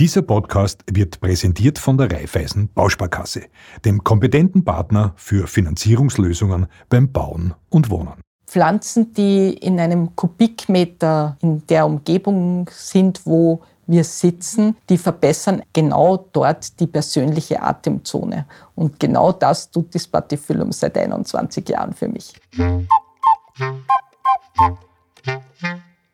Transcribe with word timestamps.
Dieser 0.00 0.22
Podcast 0.22 0.82
wird 0.90 1.20
präsentiert 1.20 1.78
von 1.78 1.96
der 1.96 2.10
Raiffeisen 2.10 2.68
Bausparkasse, 2.74 3.42
dem 3.84 4.02
kompetenten 4.02 4.64
Partner 4.64 5.12
für 5.14 5.46
Finanzierungslösungen 5.46 6.66
beim 6.88 7.12
Bauen 7.12 7.54
und 7.70 7.90
Wohnen. 7.90 8.14
Pflanzen, 8.44 9.14
die 9.14 9.52
in 9.52 9.78
einem 9.78 10.16
Kubikmeter 10.16 11.36
in 11.42 11.64
der 11.68 11.86
Umgebung 11.86 12.68
sind, 12.72 13.24
wo 13.24 13.62
wir 13.86 14.02
sitzen, 14.02 14.76
die 14.88 14.98
verbessern 14.98 15.62
genau 15.72 16.26
dort 16.32 16.80
die 16.80 16.88
persönliche 16.88 17.62
Atemzone. 17.62 18.46
Und 18.74 18.98
genau 18.98 19.30
das 19.30 19.70
tut 19.70 19.94
die 19.94 20.00
Spatifilum 20.00 20.72
seit 20.72 20.98
21 20.98 21.68
Jahren 21.68 21.92
für 21.92 22.08
mich. 22.08 22.32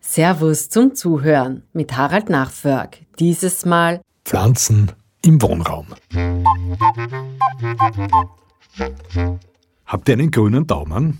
Servus 0.00 0.70
zum 0.70 0.94
Zuhören 0.94 1.62
mit 1.72 1.96
Harald 1.96 2.30
Nachförg. 2.30 2.98
Dieses 3.18 3.64
Mal 3.64 4.00
Pflanzen 4.24 4.90
im 5.24 5.40
Wohnraum. 5.42 5.86
Habt 9.86 10.08
ihr 10.08 10.14
einen 10.14 10.30
grünen 10.30 10.66
Daumen? 10.66 11.18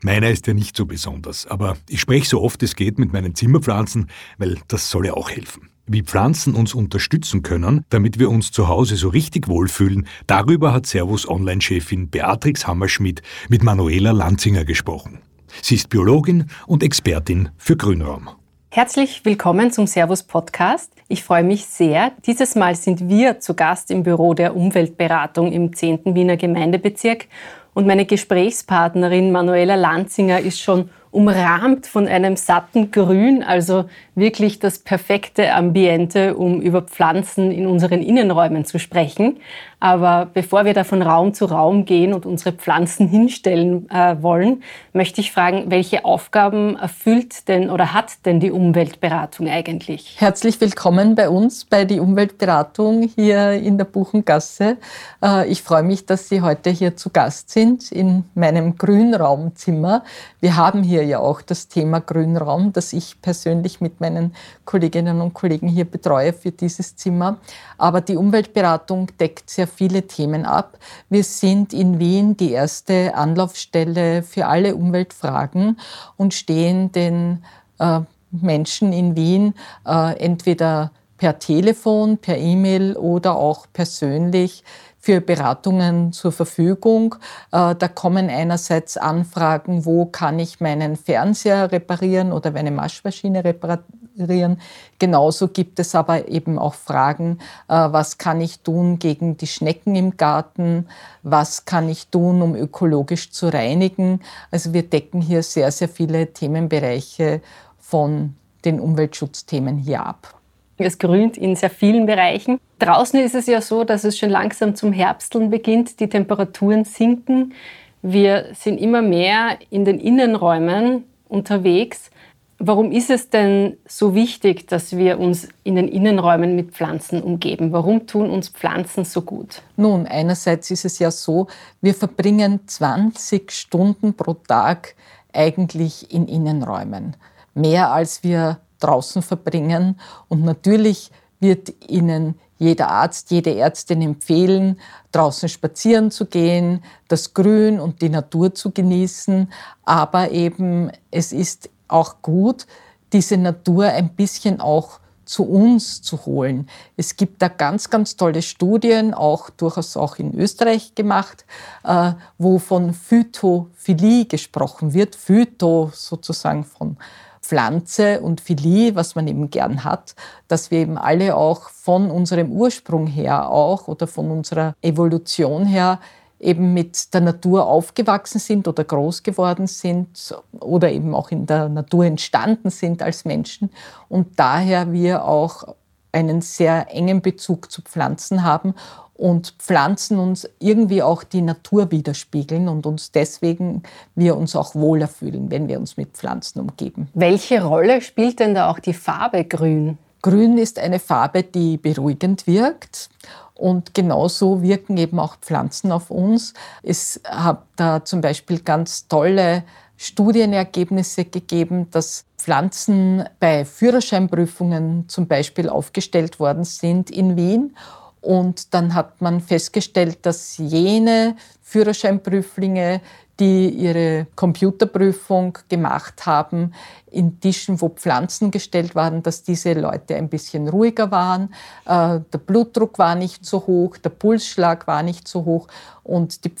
Meiner 0.00 0.30
ist 0.30 0.46
ja 0.48 0.54
nicht 0.54 0.76
so 0.76 0.86
besonders, 0.86 1.46
aber 1.46 1.76
ich 1.88 2.00
spreche 2.00 2.26
so 2.26 2.42
oft 2.42 2.62
es 2.62 2.74
geht 2.74 2.98
mit 2.98 3.12
meinen 3.12 3.34
Zimmerpflanzen, 3.36 4.08
weil 4.38 4.58
das 4.66 4.90
soll 4.90 5.06
ja 5.06 5.12
auch 5.12 5.30
helfen. 5.30 5.68
Wie 5.86 6.02
Pflanzen 6.02 6.54
uns 6.54 6.74
unterstützen 6.74 7.42
können, 7.42 7.84
damit 7.90 8.18
wir 8.18 8.30
uns 8.30 8.50
zu 8.50 8.66
Hause 8.66 8.96
so 8.96 9.10
richtig 9.10 9.46
wohlfühlen, 9.46 10.08
darüber 10.26 10.72
hat 10.72 10.86
Servus 10.86 11.28
Online-Chefin 11.28 12.08
Beatrix 12.08 12.66
Hammerschmidt 12.66 13.22
mit 13.48 13.62
Manuela 13.62 14.10
Lanzinger 14.10 14.64
gesprochen. 14.64 15.20
Sie 15.60 15.74
ist 15.74 15.90
Biologin 15.90 16.48
und 16.66 16.82
Expertin 16.82 17.50
für 17.58 17.76
Grünraum. 17.76 18.30
Herzlich 18.70 19.24
willkommen 19.24 19.70
zum 19.70 19.86
Servus 19.86 20.22
Podcast. 20.22 20.94
Ich 21.08 21.22
freue 21.22 21.44
mich 21.44 21.66
sehr. 21.66 22.12
Dieses 22.24 22.54
Mal 22.54 22.74
sind 22.74 23.08
wir 23.08 23.38
zu 23.38 23.54
Gast 23.54 23.90
im 23.90 24.02
Büro 24.02 24.32
der 24.32 24.56
Umweltberatung 24.56 25.52
im 25.52 25.74
10. 25.74 26.14
Wiener 26.14 26.38
Gemeindebezirk 26.38 27.26
und 27.74 27.86
meine 27.86 28.06
Gesprächspartnerin 28.06 29.30
Manuela 29.30 29.74
Lanzinger 29.74 30.40
ist 30.40 30.60
schon 30.60 30.88
umrahmt 31.12 31.86
von 31.86 32.08
einem 32.08 32.36
satten 32.36 32.90
Grün, 32.90 33.42
also 33.42 33.84
wirklich 34.14 34.58
das 34.58 34.78
perfekte 34.78 35.52
Ambiente, 35.52 36.34
um 36.34 36.60
über 36.60 36.82
Pflanzen 36.82 37.52
in 37.52 37.66
unseren 37.66 38.00
Innenräumen 38.00 38.64
zu 38.64 38.78
sprechen. 38.78 39.38
Aber 39.78 40.28
bevor 40.32 40.64
wir 40.64 40.74
da 40.74 40.84
von 40.84 41.02
Raum 41.02 41.34
zu 41.34 41.44
Raum 41.44 41.84
gehen 41.84 42.14
und 42.14 42.24
unsere 42.24 42.52
Pflanzen 42.52 43.08
hinstellen 43.08 43.90
äh, 43.90 44.16
wollen, 44.22 44.62
möchte 44.92 45.20
ich 45.20 45.32
fragen, 45.32 45.70
welche 45.70 46.04
Aufgaben 46.04 46.76
erfüllt 46.76 47.48
denn 47.48 47.68
oder 47.68 47.92
hat 47.92 48.24
denn 48.24 48.40
die 48.40 48.50
Umweltberatung 48.50 49.48
eigentlich? 49.48 50.16
Herzlich 50.18 50.60
willkommen 50.60 51.14
bei 51.14 51.28
uns 51.28 51.64
bei 51.64 51.84
die 51.84 52.00
Umweltberatung 52.00 53.10
hier 53.14 53.52
in 53.52 53.76
der 53.76 53.84
Buchengasse. 53.84 54.78
Äh, 55.22 55.48
ich 55.48 55.62
freue 55.62 55.82
mich, 55.82 56.06
dass 56.06 56.28
Sie 56.28 56.40
heute 56.40 56.70
hier 56.70 56.96
zu 56.96 57.10
Gast 57.10 57.50
sind 57.50 57.90
in 57.92 58.24
meinem 58.34 58.76
Grünraumzimmer. 58.76 60.04
Wir 60.40 60.56
haben 60.56 60.82
hier 60.82 61.01
ja 61.02 61.18
auch 61.18 61.42
das 61.42 61.68
Thema 61.68 62.00
Grünraum, 62.00 62.72
das 62.72 62.92
ich 62.92 63.20
persönlich 63.20 63.80
mit 63.80 64.00
meinen 64.00 64.34
Kolleginnen 64.64 65.20
und 65.20 65.34
Kollegen 65.34 65.68
hier 65.68 65.84
betreue 65.84 66.32
für 66.32 66.50
dieses 66.50 66.96
Zimmer. 66.96 67.38
Aber 67.78 68.00
die 68.00 68.16
Umweltberatung 68.16 69.08
deckt 69.18 69.50
sehr 69.50 69.66
viele 69.66 70.06
Themen 70.06 70.46
ab. 70.46 70.78
Wir 71.08 71.24
sind 71.24 71.72
in 71.72 71.98
Wien 71.98 72.36
die 72.36 72.52
erste 72.52 73.14
Anlaufstelle 73.14 74.22
für 74.22 74.46
alle 74.46 74.74
Umweltfragen 74.74 75.78
und 76.16 76.34
stehen 76.34 76.92
den 76.92 77.44
äh, 77.78 78.00
Menschen 78.30 78.92
in 78.92 79.16
Wien 79.16 79.54
äh, 79.86 80.16
entweder 80.18 80.90
per 81.18 81.38
Telefon, 81.38 82.18
per 82.18 82.36
E-Mail 82.36 82.96
oder 82.96 83.36
auch 83.36 83.66
persönlich 83.72 84.64
für 85.04 85.20
Beratungen 85.20 86.12
zur 86.12 86.30
Verfügung. 86.30 87.16
Äh, 87.50 87.74
da 87.74 87.88
kommen 87.88 88.30
einerseits 88.30 88.96
Anfragen, 88.96 89.84
wo 89.84 90.06
kann 90.06 90.38
ich 90.38 90.60
meinen 90.60 90.94
Fernseher 90.94 91.72
reparieren 91.72 92.32
oder 92.32 92.52
meine 92.52 92.70
Maschmaschine 92.70 93.42
reparieren. 93.42 94.60
Genauso 95.00 95.48
gibt 95.48 95.80
es 95.80 95.96
aber 95.96 96.28
eben 96.28 96.56
auch 96.56 96.74
Fragen, 96.74 97.40
äh, 97.66 97.74
was 97.74 98.16
kann 98.16 98.40
ich 98.40 98.60
tun 98.60 99.00
gegen 99.00 99.36
die 99.36 99.48
Schnecken 99.48 99.96
im 99.96 100.16
Garten, 100.16 100.86
was 101.24 101.64
kann 101.64 101.88
ich 101.88 102.06
tun, 102.06 102.40
um 102.40 102.54
ökologisch 102.54 103.32
zu 103.32 103.48
reinigen. 103.48 104.20
Also 104.52 104.72
wir 104.72 104.84
decken 104.84 105.20
hier 105.20 105.42
sehr, 105.42 105.72
sehr 105.72 105.88
viele 105.88 106.32
Themenbereiche 106.32 107.40
von 107.80 108.36
den 108.64 108.78
Umweltschutzthemen 108.78 109.78
hier 109.78 110.06
ab. 110.06 110.41
Es 110.78 110.98
grünt 110.98 111.36
in 111.36 111.54
sehr 111.54 111.70
vielen 111.70 112.06
Bereichen. 112.06 112.58
Draußen 112.78 113.20
ist 113.20 113.34
es 113.34 113.46
ja 113.46 113.60
so, 113.60 113.84
dass 113.84 114.04
es 114.04 114.18
schon 114.18 114.30
langsam 114.30 114.74
zum 114.74 114.92
Herbsteln 114.92 115.50
beginnt. 115.50 116.00
Die 116.00 116.08
Temperaturen 116.08 116.84
sinken. 116.84 117.54
Wir 118.02 118.46
sind 118.54 118.78
immer 118.78 119.02
mehr 119.02 119.58
in 119.70 119.84
den 119.84 120.00
Innenräumen 120.00 121.04
unterwegs. 121.28 122.10
Warum 122.58 122.92
ist 122.92 123.10
es 123.10 123.28
denn 123.28 123.76
so 123.86 124.14
wichtig, 124.14 124.68
dass 124.68 124.96
wir 124.96 125.18
uns 125.18 125.48
in 125.64 125.74
den 125.74 125.88
Innenräumen 125.88 126.54
mit 126.54 126.70
Pflanzen 126.70 127.20
umgeben? 127.20 127.72
Warum 127.72 128.06
tun 128.06 128.30
uns 128.30 128.48
Pflanzen 128.48 129.04
so 129.04 129.22
gut? 129.22 129.62
Nun, 129.76 130.06
einerseits 130.06 130.70
ist 130.70 130.84
es 130.84 131.00
ja 131.00 131.10
so, 131.10 131.48
wir 131.80 131.92
verbringen 131.92 132.60
20 132.66 133.50
Stunden 133.50 134.14
pro 134.14 134.34
Tag 134.34 134.94
eigentlich 135.32 136.12
in 136.12 136.28
Innenräumen. 136.28 137.16
Mehr 137.54 137.90
als 137.90 138.22
wir 138.22 138.58
draußen 138.82 139.22
verbringen. 139.22 139.98
Und 140.28 140.44
natürlich 140.44 141.10
wird 141.40 141.72
Ihnen 141.88 142.34
jeder 142.58 142.88
Arzt, 142.88 143.32
jede 143.32 143.56
Ärztin 143.56 144.00
empfehlen, 144.02 144.78
draußen 145.10 145.48
spazieren 145.48 146.12
zu 146.12 146.26
gehen, 146.26 146.84
das 147.08 147.34
Grün 147.34 147.80
und 147.80 148.00
die 148.02 148.08
Natur 148.08 148.54
zu 148.54 148.70
genießen. 148.70 149.52
Aber 149.84 150.30
eben, 150.30 150.92
es 151.10 151.32
ist 151.32 151.70
auch 151.88 152.22
gut, 152.22 152.66
diese 153.12 153.36
Natur 153.36 153.86
ein 153.86 154.10
bisschen 154.10 154.60
auch 154.60 155.00
zu 155.24 155.44
uns 155.44 156.02
zu 156.02 156.24
holen. 156.26 156.68
Es 156.96 157.16
gibt 157.16 157.42
da 157.42 157.48
ganz, 157.48 157.90
ganz 157.90 158.16
tolle 158.16 158.42
Studien, 158.42 159.14
auch 159.14 159.50
durchaus 159.50 159.96
auch 159.96 160.16
in 160.16 160.34
Österreich 160.38 160.94
gemacht, 160.94 161.44
äh, 161.84 162.12
wo 162.38 162.58
von 162.58 162.92
Phytophilie 162.92 164.26
gesprochen 164.26 164.94
wird. 164.94 165.16
Phyto 165.16 165.90
sozusagen 165.94 166.64
von 166.64 166.96
Pflanze 167.42 168.20
und 168.20 168.40
Philie, 168.40 168.94
was 168.94 169.14
man 169.14 169.26
eben 169.26 169.50
gern 169.50 169.84
hat, 169.84 170.14
dass 170.48 170.70
wir 170.70 170.78
eben 170.78 170.96
alle 170.96 171.36
auch 171.36 171.68
von 171.68 172.10
unserem 172.10 172.52
Ursprung 172.52 173.06
her 173.06 173.50
auch 173.50 173.88
oder 173.88 174.06
von 174.06 174.30
unserer 174.30 174.74
Evolution 174.80 175.66
her 175.66 175.98
eben 176.38 176.74
mit 176.74 177.14
der 177.14 177.20
Natur 177.20 177.66
aufgewachsen 177.66 178.38
sind 178.38 178.66
oder 178.66 178.84
groß 178.84 179.22
geworden 179.22 179.66
sind 179.66 180.34
oder 180.60 180.90
eben 180.90 181.14
auch 181.14 181.30
in 181.30 181.46
der 181.46 181.68
Natur 181.68 182.04
entstanden 182.04 182.70
sind 182.70 183.02
als 183.02 183.24
Menschen. 183.24 183.70
Und 184.08 184.38
daher 184.38 184.92
wir 184.92 185.24
auch 185.24 185.74
einen 186.12 186.42
sehr 186.42 186.86
engen 186.90 187.22
Bezug 187.22 187.70
zu 187.70 187.82
Pflanzen 187.82 188.44
haben 188.44 188.74
und 189.14 189.54
Pflanzen 189.58 190.18
uns 190.18 190.48
irgendwie 190.58 191.02
auch 191.02 191.22
die 191.22 191.42
Natur 191.42 191.90
widerspiegeln 191.90 192.68
und 192.68 192.86
uns 192.86 193.12
deswegen 193.12 193.82
wir 194.14 194.36
uns 194.36 194.56
auch 194.56 194.74
wohler 194.74 195.08
fühlen, 195.08 195.50
wenn 195.50 195.68
wir 195.68 195.78
uns 195.78 195.96
mit 195.96 196.16
Pflanzen 196.16 196.60
umgeben. 196.60 197.08
Welche 197.14 197.62
Rolle 197.62 198.00
spielt 198.00 198.40
denn 198.40 198.54
da 198.54 198.70
auch 198.70 198.78
die 198.78 198.94
Farbe 198.94 199.44
Grün? 199.44 199.98
Grün 200.22 200.56
ist 200.56 200.78
eine 200.78 200.98
Farbe, 200.98 201.42
die 201.42 201.76
beruhigend 201.76 202.46
wirkt. 202.46 203.10
Und 203.54 203.94
genauso 203.94 204.62
wirken 204.62 204.96
eben 204.96 205.20
auch 205.20 205.36
Pflanzen 205.36 205.92
auf 205.92 206.10
uns. 206.10 206.54
Es 206.82 207.20
hat 207.24 207.62
da 207.76 208.04
zum 208.04 208.20
Beispiel 208.20 208.60
ganz 208.60 209.06
tolle 209.06 209.62
Studienergebnisse 210.02 211.24
gegeben, 211.24 211.88
dass 211.92 212.24
Pflanzen 212.36 213.24
bei 213.38 213.64
Führerscheinprüfungen 213.64 215.08
zum 215.08 215.28
Beispiel 215.28 215.68
aufgestellt 215.68 216.40
worden 216.40 216.64
sind 216.64 217.08
in 217.08 217.36
Wien. 217.36 217.76
Und 218.20 218.74
dann 218.74 218.94
hat 218.94 219.20
man 219.20 219.40
festgestellt, 219.40 220.18
dass 220.22 220.56
jene 220.56 221.36
Führerscheinprüflinge, 221.60 223.00
die 223.40 223.70
ihre 223.70 224.26
Computerprüfung 224.36 225.58
gemacht 225.68 226.26
haben, 226.26 226.72
in 227.10 227.40
Tischen, 227.40 227.80
wo 227.80 227.88
Pflanzen 227.88 228.50
gestellt 228.50 228.94
waren, 228.94 229.22
dass 229.22 229.42
diese 229.42 229.74
Leute 229.74 230.16
ein 230.16 230.28
bisschen 230.28 230.68
ruhiger 230.68 231.10
waren. 231.10 231.52
Äh, 231.84 232.20
der 232.32 232.38
Blutdruck 232.38 232.98
war 232.98 233.14
nicht 233.14 233.44
so 233.44 233.66
hoch, 233.66 233.96
der 233.98 234.10
Pulsschlag 234.10 234.86
war 234.86 235.02
nicht 235.02 235.28
so 235.28 235.44
hoch 235.44 235.68
und 236.02 236.44
die, 236.44 236.52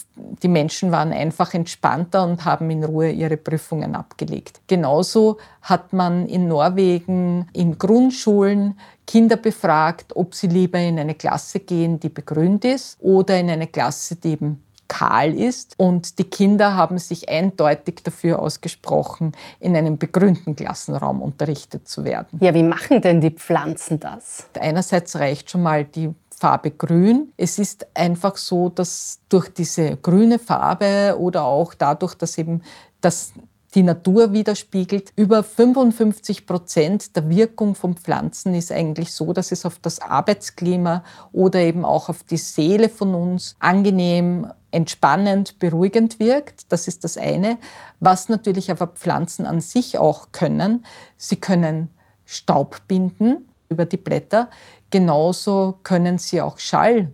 die 0.42 0.48
Menschen 0.48 0.92
waren 0.92 1.12
einfach 1.12 1.54
entspannter 1.54 2.24
und 2.24 2.44
haben 2.44 2.70
in 2.70 2.84
Ruhe 2.84 3.10
ihre 3.10 3.36
Prüfungen 3.36 3.94
abgelegt. 3.94 4.60
Genauso 4.66 5.38
hat 5.62 5.92
man 5.92 6.26
in 6.26 6.48
Norwegen 6.48 7.48
in 7.52 7.78
Grundschulen 7.78 8.78
Kinder 9.06 9.36
befragt, 9.36 10.14
ob 10.14 10.34
sie 10.34 10.46
lieber 10.46 10.78
in 10.78 10.98
eine 10.98 11.14
Klasse 11.14 11.60
gehen, 11.60 11.98
die 11.98 12.08
begrünt 12.08 12.64
ist 12.64 12.98
oder 13.00 13.38
in 13.38 13.50
eine 13.50 13.66
Klasse, 13.66 14.16
die 14.16 14.32
eben 14.32 14.62
kahl 14.88 15.34
ist. 15.34 15.74
Und 15.78 16.18
die 16.18 16.24
Kinder 16.24 16.76
haben 16.76 16.98
sich 16.98 17.28
eindeutig 17.28 18.02
dafür 18.04 18.40
ausgesprochen, 18.40 19.32
in 19.60 19.76
einem 19.76 19.98
begrünten 19.98 20.56
Klassenraum 20.56 21.22
unterrichtet 21.22 21.88
zu 21.88 22.04
werden. 22.04 22.38
Ja, 22.40 22.54
wie 22.54 22.62
machen 22.62 23.00
denn 23.00 23.20
die 23.20 23.30
Pflanzen 23.30 24.00
das? 24.00 24.46
Einerseits 24.58 25.16
reicht 25.16 25.50
schon 25.50 25.62
mal 25.62 25.84
die 25.84 26.14
Farbe 26.42 26.72
grün. 26.72 27.32
Es 27.36 27.58
ist 27.58 27.86
einfach 27.94 28.36
so, 28.36 28.68
dass 28.68 29.20
durch 29.28 29.48
diese 29.48 29.96
grüne 29.96 30.38
Farbe 30.38 31.16
oder 31.18 31.44
auch 31.44 31.72
dadurch, 31.72 32.14
dass 32.14 32.36
eben 32.36 32.62
das 33.00 33.32
die 33.74 33.82
Natur 33.82 34.32
widerspiegelt. 34.32 35.12
Über 35.16 35.42
55 35.42 36.46
Prozent 36.46 37.16
der 37.16 37.28
Wirkung 37.30 37.74
von 37.74 37.94
Pflanzen 37.94 38.54
ist 38.54 38.70
eigentlich 38.70 39.12
so, 39.12 39.32
dass 39.32 39.52
es 39.52 39.64
auf 39.64 39.78
das 39.78 40.00
Arbeitsklima 40.00 41.04
oder 41.32 41.60
eben 41.60 41.84
auch 41.84 42.08
auf 42.08 42.22
die 42.24 42.36
Seele 42.36 42.88
von 42.88 43.14
uns 43.14 43.56
angenehm, 43.58 44.46
entspannend, 44.72 45.58
beruhigend 45.58 46.18
wirkt. 46.18 46.72
Das 46.72 46.88
ist 46.88 47.04
das 47.04 47.16
eine. 47.16 47.58
Was 48.00 48.28
natürlich 48.28 48.70
aber 48.70 48.88
Pflanzen 48.88 49.46
an 49.46 49.60
sich 49.60 49.98
auch 49.98 50.32
können, 50.32 50.84
sie 51.16 51.36
können 51.36 51.90
Staub 52.24 52.80
binden 52.88 53.48
über 53.68 53.84
die 53.84 53.96
Blätter. 53.96 54.50
Genauso 54.90 55.78
können 55.82 56.18
sie 56.18 56.40
auch 56.40 56.58
Schall 56.58 57.12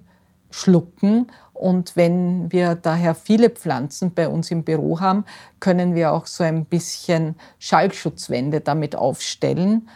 schlucken 0.50 1.26
und 1.58 1.96
wenn 1.96 2.52
wir 2.52 2.76
daher 2.76 3.16
viele 3.16 3.50
Pflanzen 3.50 4.14
bei 4.14 4.28
uns 4.28 4.50
im 4.52 4.62
Büro 4.62 5.00
haben, 5.00 5.24
können 5.58 5.96
wir 5.96 6.12
auch 6.12 6.26
so 6.26 6.44
ein 6.44 6.64
bisschen 6.64 7.34
Schallschutzwände 7.58 8.60
damit 8.60 8.94
aufstellen. 8.94 9.88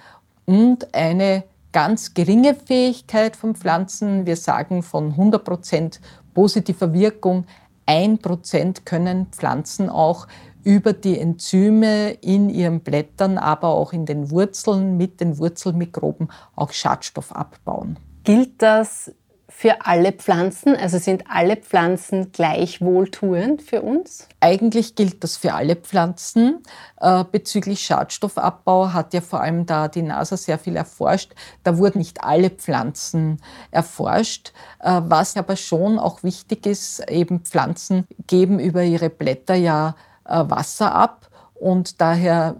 Und 0.44 0.92
eine 0.92 1.44
ganz 1.72 2.14
geringe 2.14 2.54
Fähigkeit 2.54 3.36
von 3.36 3.54
Pflanzen, 3.54 4.26
wir 4.26 4.36
sagen 4.36 4.82
von 4.82 5.12
100 5.12 5.44
Prozent 5.44 6.00
positiver 6.34 6.92
Wirkung, 6.92 7.46
1 7.86 8.20
Prozent 8.20 8.86
können 8.86 9.26
Pflanzen 9.32 9.88
auch 9.88 10.28
über 10.64 10.92
die 10.92 11.18
Enzyme 11.18 12.12
in 12.20 12.48
ihren 12.48 12.80
Blättern, 12.80 13.38
aber 13.38 13.68
auch 13.68 13.92
in 13.92 14.06
den 14.06 14.30
Wurzeln 14.30 14.96
mit 14.96 15.20
den 15.20 15.38
Wurzelmikroben 15.38 16.30
auch 16.54 16.72
Schadstoff 16.72 17.32
abbauen. 17.32 17.98
Gilt 18.22 18.62
das 18.62 19.12
für 19.62 19.86
alle 19.86 20.10
Pflanzen? 20.10 20.74
Also 20.74 20.98
sind 20.98 21.22
alle 21.28 21.54
Pflanzen 21.54 22.32
gleich 22.32 22.80
wohltuend 22.80 23.62
für 23.62 23.82
uns? 23.82 24.26
Eigentlich 24.40 24.96
gilt 24.96 25.22
das 25.22 25.36
für 25.36 25.54
alle 25.54 25.76
Pflanzen. 25.76 26.64
Äh, 27.00 27.22
bezüglich 27.30 27.78
Schadstoffabbau 27.82 28.92
hat 28.92 29.14
ja 29.14 29.20
vor 29.20 29.40
allem 29.40 29.64
da 29.64 29.86
die 29.86 30.02
NASA 30.02 30.36
sehr 30.36 30.58
viel 30.58 30.74
erforscht. 30.74 31.32
Da 31.62 31.78
wurden 31.78 31.98
nicht 31.98 32.24
alle 32.24 32.50
Pflanzen 32.50 33.40
erforscht. 33.70 34.52
Äh, 34.80 35.00
was 35.04 35.36
aber 35.36 35.54
schon 35.54 36.00
auch 36.00 36.24
wichtig 36.24 36.66
ist, 36.66 37.08
eben 37.08 37.44
Pflanzen 37.44 38.08
geben 38.26 38.58
über 38.58 38.82
ihre 38.82 39.10
Blätter 39.10 39.54
ja 39.54 39.94
äh, 40.24 40.42
Wasser 40.48 40.92
ab 40.92 41.30
und 41.54 42.00
daher 42.00 42.56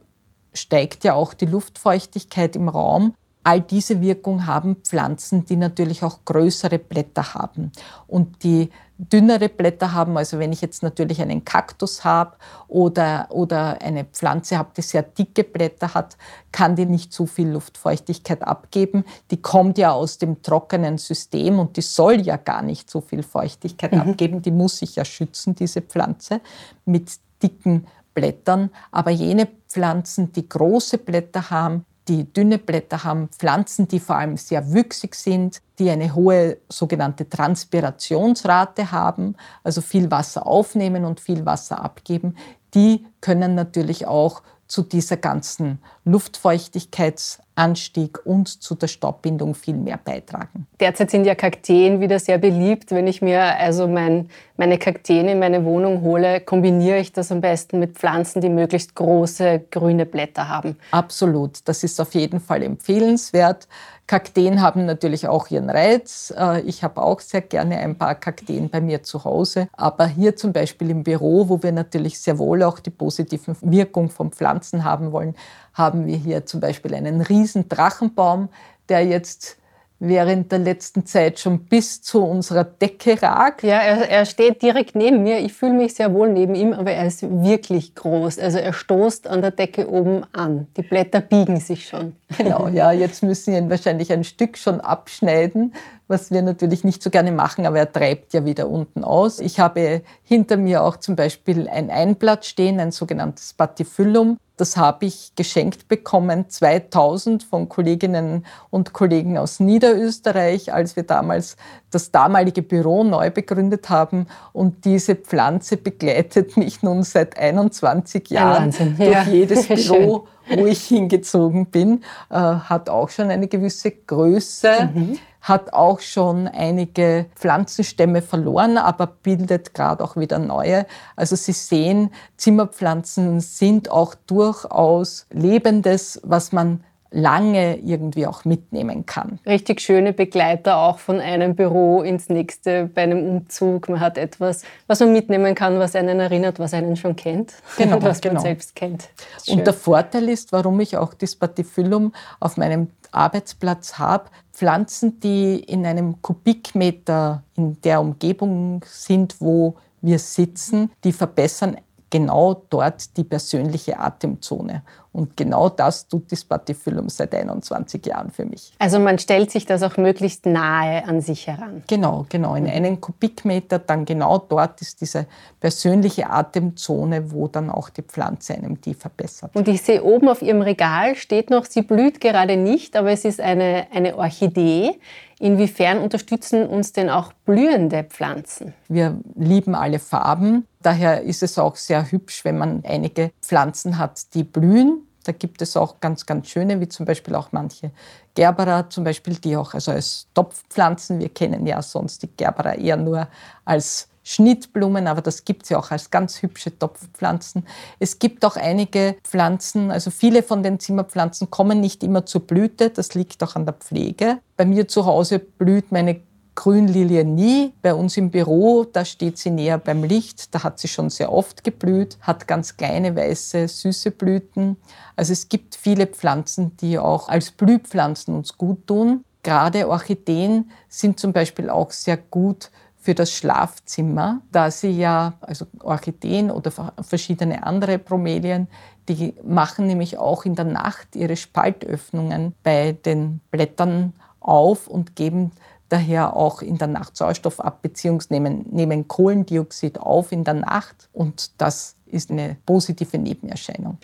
steigt 0.54 1.02
ja 1.02 1.14
auch 1.14 1.34
die 1.34 1.46
Luftfeuchtigkeit 1.46 2.54
im 2.54 2.68
Raum. 2.68 3.14
All 3.44 3.60
diese 3.60 4.00
Wirkung 4.00 4.46
haben 4.46 4.76
Pflanzen, 4.76 5.44
die 5.44 5.56
natürlich 5.56 6.02
auch 6.02 6.24
größere 6.24 6.78
Blätter 6.78 7.34
haben. 7.34 7.72
Und 8.06 8.44
die 8.44 8.70
dünnere 8.98 9.48
Blätter 9.48 9.92
haben, 9.92 10.16
also 10.16 10.38
wenn 10.38 10.52
ich 10.52 10.60
jetzt 10.60 10.82
natürlich 10.82 11.20
einen 11.20 11.44
Kaktus 11.44 12.04
habe 12.04 12.36
oder, 12.68 13.26
oder 13.30 13.82
eine 13.82 14.04
Pflanze 14.04 14.58
habe, 14.58 14.70
die 14.76 14.82
sehr 14.82 15.02
dicke 15.02 15.44
Blätter 15.44 15.94
hat, 15.94 16.16
kann 16.52 16.76
die 16.76 16.86
nicht 16.86 17.12
so 17.12 17.26
viel 17.26 17.48
Luftfeuchtigkeit 17.48 18.42
abgeben. 18.42 19.04
Die 19.30 19.42
kommt 19.42 19.78
ja 19.78 19.92
aus 19.92 20.18
dem 20.18 20.42
trockenen 20.42 20.98
System 20.98 21.58
und 21.58 21.76
die 21.76 21.82
soll 21.82 22.20
ja 22.20 22.36
gar 22.36 22.62
nicht 22.62 22.90
so 22.90 23.00
viel 23.00 23.22
Feuchtigkeit 23.22 23.92
mhm. 23.92 24.00
abgeben. 24.00 24.42
Die 24.42 24.52
muss 24.52 24.78
sich 24.78 24.96
ja 24.96 25.04
schützen, 25.04 25.54
diese 25.54 25.82
Pflanze, 25.82 26.40
mit 26.84 27.10
dicken 27.42 27.86
Blättern. 28.14 28.70
Aber 28.90 29.10
jene 29.10 29.48
Pflanzen, 29.68 30.32
die 30.32 30.48
große 30.48 30.98
Blätter 30.98 31.50
haben, 31.50 31.84
die 32.08 32.32
dünne 32.32 32.58
Blätter 32.58 33.04
haben, 33.04 33.28
Pflanzen, 33.28 33.86
die 33.88 34.00
vor 34.00 34.16
allem 34.16 34.36
sehr 34.36 34.72
wüchsig 34.72 35.14
sind, 35.14 35.60
die 35.78 35.90
eine 35.90 36.14
hohe 36.14 36.58
sogenannte 36.68 37.28
Transpirationsrate 37.28 38.90
haben, 38.90 39.36
also 39.62 39.80
viel 39.80 40.10
Wasser 40.10 40.46
aufnehmen 40.46 41.04
und 41.04 41.20
viel 41.20 41.46
Wasser 41.46 41.82
abgeben, 41.82 42.36
die 42.74 43.06
können 43.20 43.54
natürlich 43.54 44.06
auch 44.06 44.42
zu 44.72 44.82
dieser 44.82 45.18
ganzen 45.18 45.78
Luftfeuchtigkeitsanstieg 46.06 48.24
und 48.24 48.48
zu 48.48 48.74
der 48.74 48.86
Staubbindung 48.86 49.54
viel 49.54 49.76
mehr 49.76 50.00
beitragen. 50.02 50.66
Derzeit 50.80 51.10
sind 51.10 51.26
ja 51.26 51.34
Kakteen 51.34 52.00
wieder 52.00 52.18
sehr 52.18 52.38
beliebt. 52.38 52.90
Wenn 52.90 53.06
ich 53.06 53.20
mir 53.20 53.58
also 53.58 53.86
mein, 53.86 54.30
meine 54.56 54.78
Kakteen 54.78 55.28
in 55.28 55.38
meine 55.38 55.66
Wohnung 55.66 56.00
hole, 56.00 56.40
kombiniere 56.40 57.00
ich 57.00 57.12
das 57.12 57.30
am 57.30 57.42
besten 57.42 57.80
mit 57.80 57.98
Pflanzen, 57.98 58.40
die 58.40 58.48
möglichst 58.48 58.94
große 58.94 59.62
grüne 59.70 60.06
Blätter 60.06 60.48
haben. 60.48 60.78
Absolut, 60.90 61.68
das 61.68 61.84
ist 61.84 62.00
auf 62.00 62.14
jeden 62.14 62.40
Fall 62.40 62.62
empfehlenswert. 62.62 63.68
Kakteen 64.12 64.60
haben 64.60 64.84
natürlich 64.84 65.26
auch 65.26 65.48
ihren 65.48 65.70
Reiz. 65.70 66.34
Äh, 66.36 66.60
ich 66.60 66.84
habe 66.84 67.00
auch 67.00 67.20
sehr 67.20 67.40
gerne 67.40 67.78
ein 67.78 67.96
paar 67.96 68.14
Kakteen 68.14 68.68
bei 68.68 68.82
mir 68.82 69.02
zu 69.02 69.24
Hause. 69.24 69.68
Aber 69.72 70.06
hier 70.06 70.36
zum 70.36 70.52
Beispiel 70.52 70.90
im 70.90 71.02
Büro, 71.02 71.48
wo 71.48 71.62
wir 71.62 71.72
natürlich 71.72 72.20
sehr 72.20 72.36
wohl 72.36 72.62
auch 72.62 72.78
die 72.78 72.90
positiven 72.90 73.56
Wirkung 73.62 74.10
von 74.10 74.30
Pflanzen 74.30 74.84
haben 74.84 75.12
wollen, 75.12 75.34
haben 75.72 76.04
wir 76.04 76.18
hier 76.18 76.44
zum 76.44 76.60
Beispiel 76.60 76.94
einen 76.94 77.22
riesen 77.22 77.70
Drachenbaum, 77.70 78.50
der 78.90 79.06
jetzt 79.06 79.56
während 80.04 80.50
der 80.50 80.58
letzten 80.58 81.06
Zeit 81.06 81.38
schon 81.38 81.60
bis 81.60 82.02
zu 82.02 82.24
unserer 82.24 82.64
Decke 82.64 83.22
ragt. 83.22 83.62
Ja, 83.62 83.78
er, 83.78 84.08
er 84.10 84.26
steht 84.26 84.60
direkt 84.60 84.96
neben 84.96 85.22
mir. 85.22 85.38
Ich 85.38 85.52
fühle 85.52 85.74
mich 85.74 85.94
sehr 85.94 86.12
wohl 86.12 86.28
neben 86.28 86.56
ihm, 86.56 86.72
aber 86.72 86.90
er 86.90 87.06
ist 87.06 87.22
wirklich 87.22 87.94
groß. 87.94 88.40
Also 88.40 88.58
er 88.58 88.72
stoßt 88.72 89.28
an 89.28 89.42
der 89.42 89.52
Decke 89.52 89.88
oben 89.88 90.24
an. 90.32 90.66
Die 90.76 90.82
Blätter 90.82 91.20
biegen 91.20 91.60
sich 91.60 91.86
schon. 91.88 92.16
Genau, 92.36 92.66
ja, 92.66 92.90
jetzt 92.90 93.22
müssen 93.22 93.52
wir 93.52 93.60
ihn 93.60 93.70
wahrscheinlich 93.70 94.12
ein 94.12 94.24
Stück 94.24 94.58
schon 94.58 94.80
abschneiden, 94.80 95.72
was 96.12 96.30
wir 96.30 96.42
natürlich 96.42 96.84
nicht 96.84 97.02
so 97.02 97.10
gerne 97.10 97.32
machen, 97.32 97.66
aber 97.66 97.78
er 97.78 97.90
treibt 97.90 98.34
ja 98.34 98.44
wieder 98.44 98.68
unten 98.68 99.02
aus. 99.02 99.40
Ich 99.40 99.58
habe 99.58 100.02
hinter 100.22 100.58
mir 100.58 100.84
auch 100.84 100.98
zum 100.98 101.16
Beispiel 101.16 101.68
ein 101.68 101.90
Einblatt 101.90 102.44
stehen, 102.44 102.78
ein 102.78 102.92
sogenanntes 102.92 103.54
Patifyllum. 103.54 104.38
Das 104.58 104.76
habe 104.76 105.06
ich 105.06 105.32
geschenkt 105.34 105.88
bekommen 105.88 106.50
2000 106.50 107.42
von 107.42 107.70
Kolleginnen 107.70 108.44
und 108.68 108.92
Kollegen 108.92 109.38
aus 109.38 109.58
Niederösterreich, 109.58 110.72
als 110.72 110.94
wir 110.94 111.04
damals 111.04 111.56
das 111.90 112.10
damalige 112.10 112.62
Büro 112.62 113.02
neu 113.02 113.30
begründet 113.30 113.88
haben. 113.88 114.26
Und 114.52 114.84
diese 114.84 115.16
Pflanze 115.16 115.78
begleitet 115.78 116.58
mich 116.58 116.82
nun 116.82 117.02
seit 117.02 117.38
21 117.38 118.28
Jahren 118.28 118.66
Wahnsinn. 118.66 118.96
durch 118.98 119.10
ja. 119.10 119.22
jedes 119.24 119.66
Büro, 119.88 120.28
wo 120.48 120.66
ich 120.66 120.84
hingezogen 120.84 121.66
bin. 121.66 122.02
Äh, 122.30 122.36
hat 122.36 122.88
auch 122.90 123.08
schon 123.08 123.30
eine 123.30 123.48
gewisse 123.48 123.90
Größe. 123.90 124.90
Mhm 124.94 125.18
hat 125.42 125.72
auch 125.72 126.00
schon 126.00 126.46
einige 126.46 127.26
Pflanzenstämme 127.34 128.22
verloren, 128.22 128.78
aber 128.78 129.08
bildet 129.08 129.74
gerade 129.74 130.02
auch 130.02 130.16
wieder 130.16 130.38
neue. 130.38 130.86
Also 131.16 131.34
Sie 131.36 131.52
sehen, 131.52 132.10
Zimmerpflanzen 132.36 133.40
sind 133.40 133.90
auch 133.90 134.14
durchaus 134.14 135.26
Lebendes, 135.30 136.20
was 136.22 136.52
man 136.52 136.84
lange 137.12 137.76
irgendwie 137.76 138.26
auch 138.26 138.44
mitnehmen 138.44 139.06
kann. 139.06 139.38
Richtig 139.46 139.80
schöne 139.80 140.12
Begleiter 140.12 140.78
auch 140.78 140.98
von 140.98 141.20
einem 141.20 141.54
Büro 141.54 142.02
ins 142.02 142.28
nächste 142.28 142.86
bei 142.86 143.02
einem 143.02 143.26
Umzug. 143.26 143.88
Man 143.88 144.00
hat 144.00 144.18
etwas, 144.18 144.62
was 144.86 145.00
man 145.00 145.12
mitnehmen 145.12 145.54
kann, 145.54 145.78
was 145.78 145.94
einen 145.94 146.20
erinnert, 146.20 146.58
was 146.58 146.74
einen 146.74 146.96
schon 146.96 147.14
kennt, 147.14 147.54
genau, 147.76 148.02
was 148.02 148.20
genau. 148.20 148.34
man 148.34 148.42
selbst 148.42 148.74
kennt. 148.74 149.08
Und 149.48 149.66
der 149.66 149.74
Vorteil 149.74 150.28
ist, 150.28 150.52
warum 150.52 150.80
ich 150.80 150.96
auch 150.96 151.14
das 151.14 151.32
Spatifyllum 151.32 152.12
auf 152.40 152.56
meinem 152.56 152.88
Arbeitsplatz 153.12 153.98
habe, 153.98 154.24
Pflanzen, 154.52 155.20
die 155.20 155.58
in 155.58 155.86
einem 155.86 156.20
Kubikmeter 156.22 157.42
in 157.56 157.80
der 157.82 158.00
Umgebung 158.00 158.84
sind, 158.86 159.40
wo 159.40 159.74
wir 160.00 160.18
sitzen, 160.18 160.90
die 161.04 161.12
verbessern 161.12 161.76
genau 162.10 162.62
dort 162.68 163.16
die 163.16 163.24
persönliche 163.24 163.98
Atemzone. 163.98 164.82
Und 165.12 165.36
genau 165.36 165.68
das 165.68 166.08
tut 166.08 166.30
die 166.30 166.36
Spatifyllum 166.36 167.10
seit 167.10 167.34
21 167.34 168.04
Jahren 168.06 168.30
für 168.30 168.46
mich. 168.46 168.72
Also 168.78 168.98
man 168.98 169.18
stellt 169.18 169.50
sich 169.50 169.66
das 169.66 169.82
auch 169.82 169.98
möglichst 169.98 170.46
nahe 170.46 171.04
an 171.06 171.20
sich 171.20 171.46
heran. 171.46 171.82
Genau, 171.86 172.24
genau. 172.30 172.54
In 172.54 172.66
einen 172.66 173.00
Kubikmeter, 173.00 173.78
dann 173.78 174.06
genau 174.06 174.38
dort 174.38 174.80
ist 174.80 175.02
diese 175.02 175.26
persönliche 175.60 176.30
Atemzone, 176.30 177.30
wo 177.30 177.46
dann 177.46 177.68
auch 177.68 177.90
die 177.90 178.02
Pflanze 178.02 178.54
einem 178.54 178.80
die 178.80 178.94
verbessert. 178.94 179.54
Und 179.54 179.68
ich 179.68 179.82
sehe 179.82 180.02
oben 180.02 180.28
auf 180.28 180.40
Ihrem 180.40 180.62
Regal 180.62 181.14
steht 181.14 181.50
noch, 181.50 181.66
sie 181.66 181.82
blüht 181.82 182.20
gerade 182.20 182.56
nicht, 182.56 182.96
aber 182.96 183.10
es 183.10 183.26
ist 183.26 183.40
eine, 183.40 183.88
eine 183.92 184.16
Orchidee. 184.16 184.98
Inwiefern 185.38 185.98
unterstützen 185.98 186.66
uns 186.66 186.92
denn 186.92 187.10
auch 187.10 187.32
blühende 187.44 188.04
Pflanzen? 188.04 188.74
Wir 188.88 189.18
lieben 189.34 189.74
alle 189.74 189.98
Farben. 189.98 190.66
Daher 190.82 191.22
ist 191.22 191.42
es 191.42 191.58
auch 191.58 191.76
sehr 191.76 192.10
hübsch, 192.10 192.44
wenn 192.44 192.58
man 192.58 192.82
einige 192.84 193.30
Pflanzen 193.40 193.98
hat, 193.98 194.34
die 194.34 194.44
blühen. 194.44 195.06
Da 195.24 195.32
gibt 195.32 195.62
es 195.62 195.76
auch 195.76 196.00
ganz, 196.00 196.26
ganz 196.26 196.48
schöne, 196.48 196.80
wie 196.80 196.88
zum 196.88 197.06
Beispiel 197.06 197.34
auch 197.36 197.52
manche 197.52 197.92
Gerbera, 198.34 198.90
zum 198.90 199.04
Beispiel, 199.04 199.36
die 199.36 199.56
auch 199.56 199.74
also 199.74 199.92
als 199.92 200.26
Topfpflanzen, 200.34 201.20
wir 201.20 201.28
kennen 201.28 201.66
ja 201.66 201.80
sonst 201.80 202.22
die 202.22 202.30
Gerbera 202.36 202.74
eher 202.74 202.96
nur 202.96 203.28
als 203.64 204.08
Schnittblumen, 204.24 205.06
aber 205.06 205.20
das 205.20 205.44
gibt 205.44 205.64
es 205.64 205.70
ja 205.70 205.78
auch 205.78 205.90
als 205.90 206.10
ganz 206.10 206.42
hübsche 206.42 206.76
Topfpflanzen. 206.76 207.66
Es 207.98 208.18
gibt 208.18 208.44
auch 208.44 208.56
einige 208.56 209.16
Pflanzen, 209.24 209.90
also 209.90 210.10
viele 210.10 210.42
von 210.42 210.62
den 210.62 210.78
Zimmerpflanzen 210.78 211.50
kommen 211.50 211.80
nicht 211.80 212.02
immer 212.04 212.24
zur 212.24 212.46
Blüte, 212.46 212.90
das 212.90 213.14
liegt 213.14 213.42
auch 213.42 213.56
an 213.56 213.66
der 213.66 213.74
Pflege. 213.74 214.38
Bei 214.56 214.64
mir 214.64 214.86
zu 214.86 215.06
Hause 215.06 215.38
blüht 215.38 215.90
meine 215.90 216.20
Grünlilie 216.54 217.24
nie. 217.24 217.72
Bei 217.82 217.94
uns 217.94 218.16
im 218.16 218.30
Büro, 218.30 218.84
da 218.84 219.04
steht 219.04 219.38
sie 219.38 219.50
näher 219.50 219.78
beim 219.78 220.04
Licht. 220.04 220.54
Da 220.54 220.62
hat 220.62 220.78
sie 220.78 220.88
schon 220.88 221.10
sehr 221.10 221.32
oft 221.32 221.64
geblüht, 221.64 222.18
hat 222.20 222.46
ganz 222.46 222.76
kleine, 222.76 223.16
weiße, 223.16 223.68
süße 223.68 224.10
Blüten. 224.10 224.76
Also 225.16 225.32
es 225.32 225.48
gibt 225.48 225.74
viele 225.74 226.06
Pflanzen, 226.06 226.76
die 226.76 226.98
auch 226.98 227.28
als 227.28 227.50
Blühpflanzen 227.50 228.34
uns 228.34 228.58
gut 228.58 228.86
tun. 228.86 229.24
Gerade 229.42 229.88
Orchideen 229.88 230.70
sind 230.88 231.18
zum 231.18 231.32
Beispiel 231.32 231.68
auch 231.70 231.90
sehr 231.90 232.16
gut 232.16 232.70
für 233.02 233.14
das 233.14 233.32
Schlafzimmer, 233.32 234.42
da 234.52 234.70
sie 234.70 234.90
ja, 234.90 235.32
also 235.40 235.66
Orchideen 235.80 236.52
oder 236.52 236.70
verschiedene 237.02 237.66
andere 237.66 237.98
Bromelien, 237.98 238.68
die 239.08 239.34
machen 239.42 239.88
nämlich 239.88 240.18
auch 240.18 240.44
in 240.44 240.54
der 240.54 240.66
Nacht 240.66 241.16
ihre 241.16 241.34
Spaltöffnungen 241.34 242.54
bei 242.62 242.92
den 242.92 243.40
Blättern 243.50 244.12
auf 244.38 244.86
und 244.86 245.16
geben 245.16 245.50
daher 245.92 246.34
auch 246.34 246.62
in 246.62 246.78
der 246.78 246.88
Nacht 246.88 247.16
Sauerstoff 247.16 247.60
ab, 247.60 247.82
beziehungsweise 247.82 248.32
nehmen, 248.32 248.66
nehmen 248.70 249.08
Kohlendioxid 249.08 249.98
auf 250.00 250.32
in 250.32 250.44
der 250.44 250.54
Nacht 250.54 251.08
und 251.12 251.60
das 251.60 251.96
ist 252.06 252.30
eine 252.30 252.56
positive 252.64 253.18
Nebenerscheinung. 253.18 253.98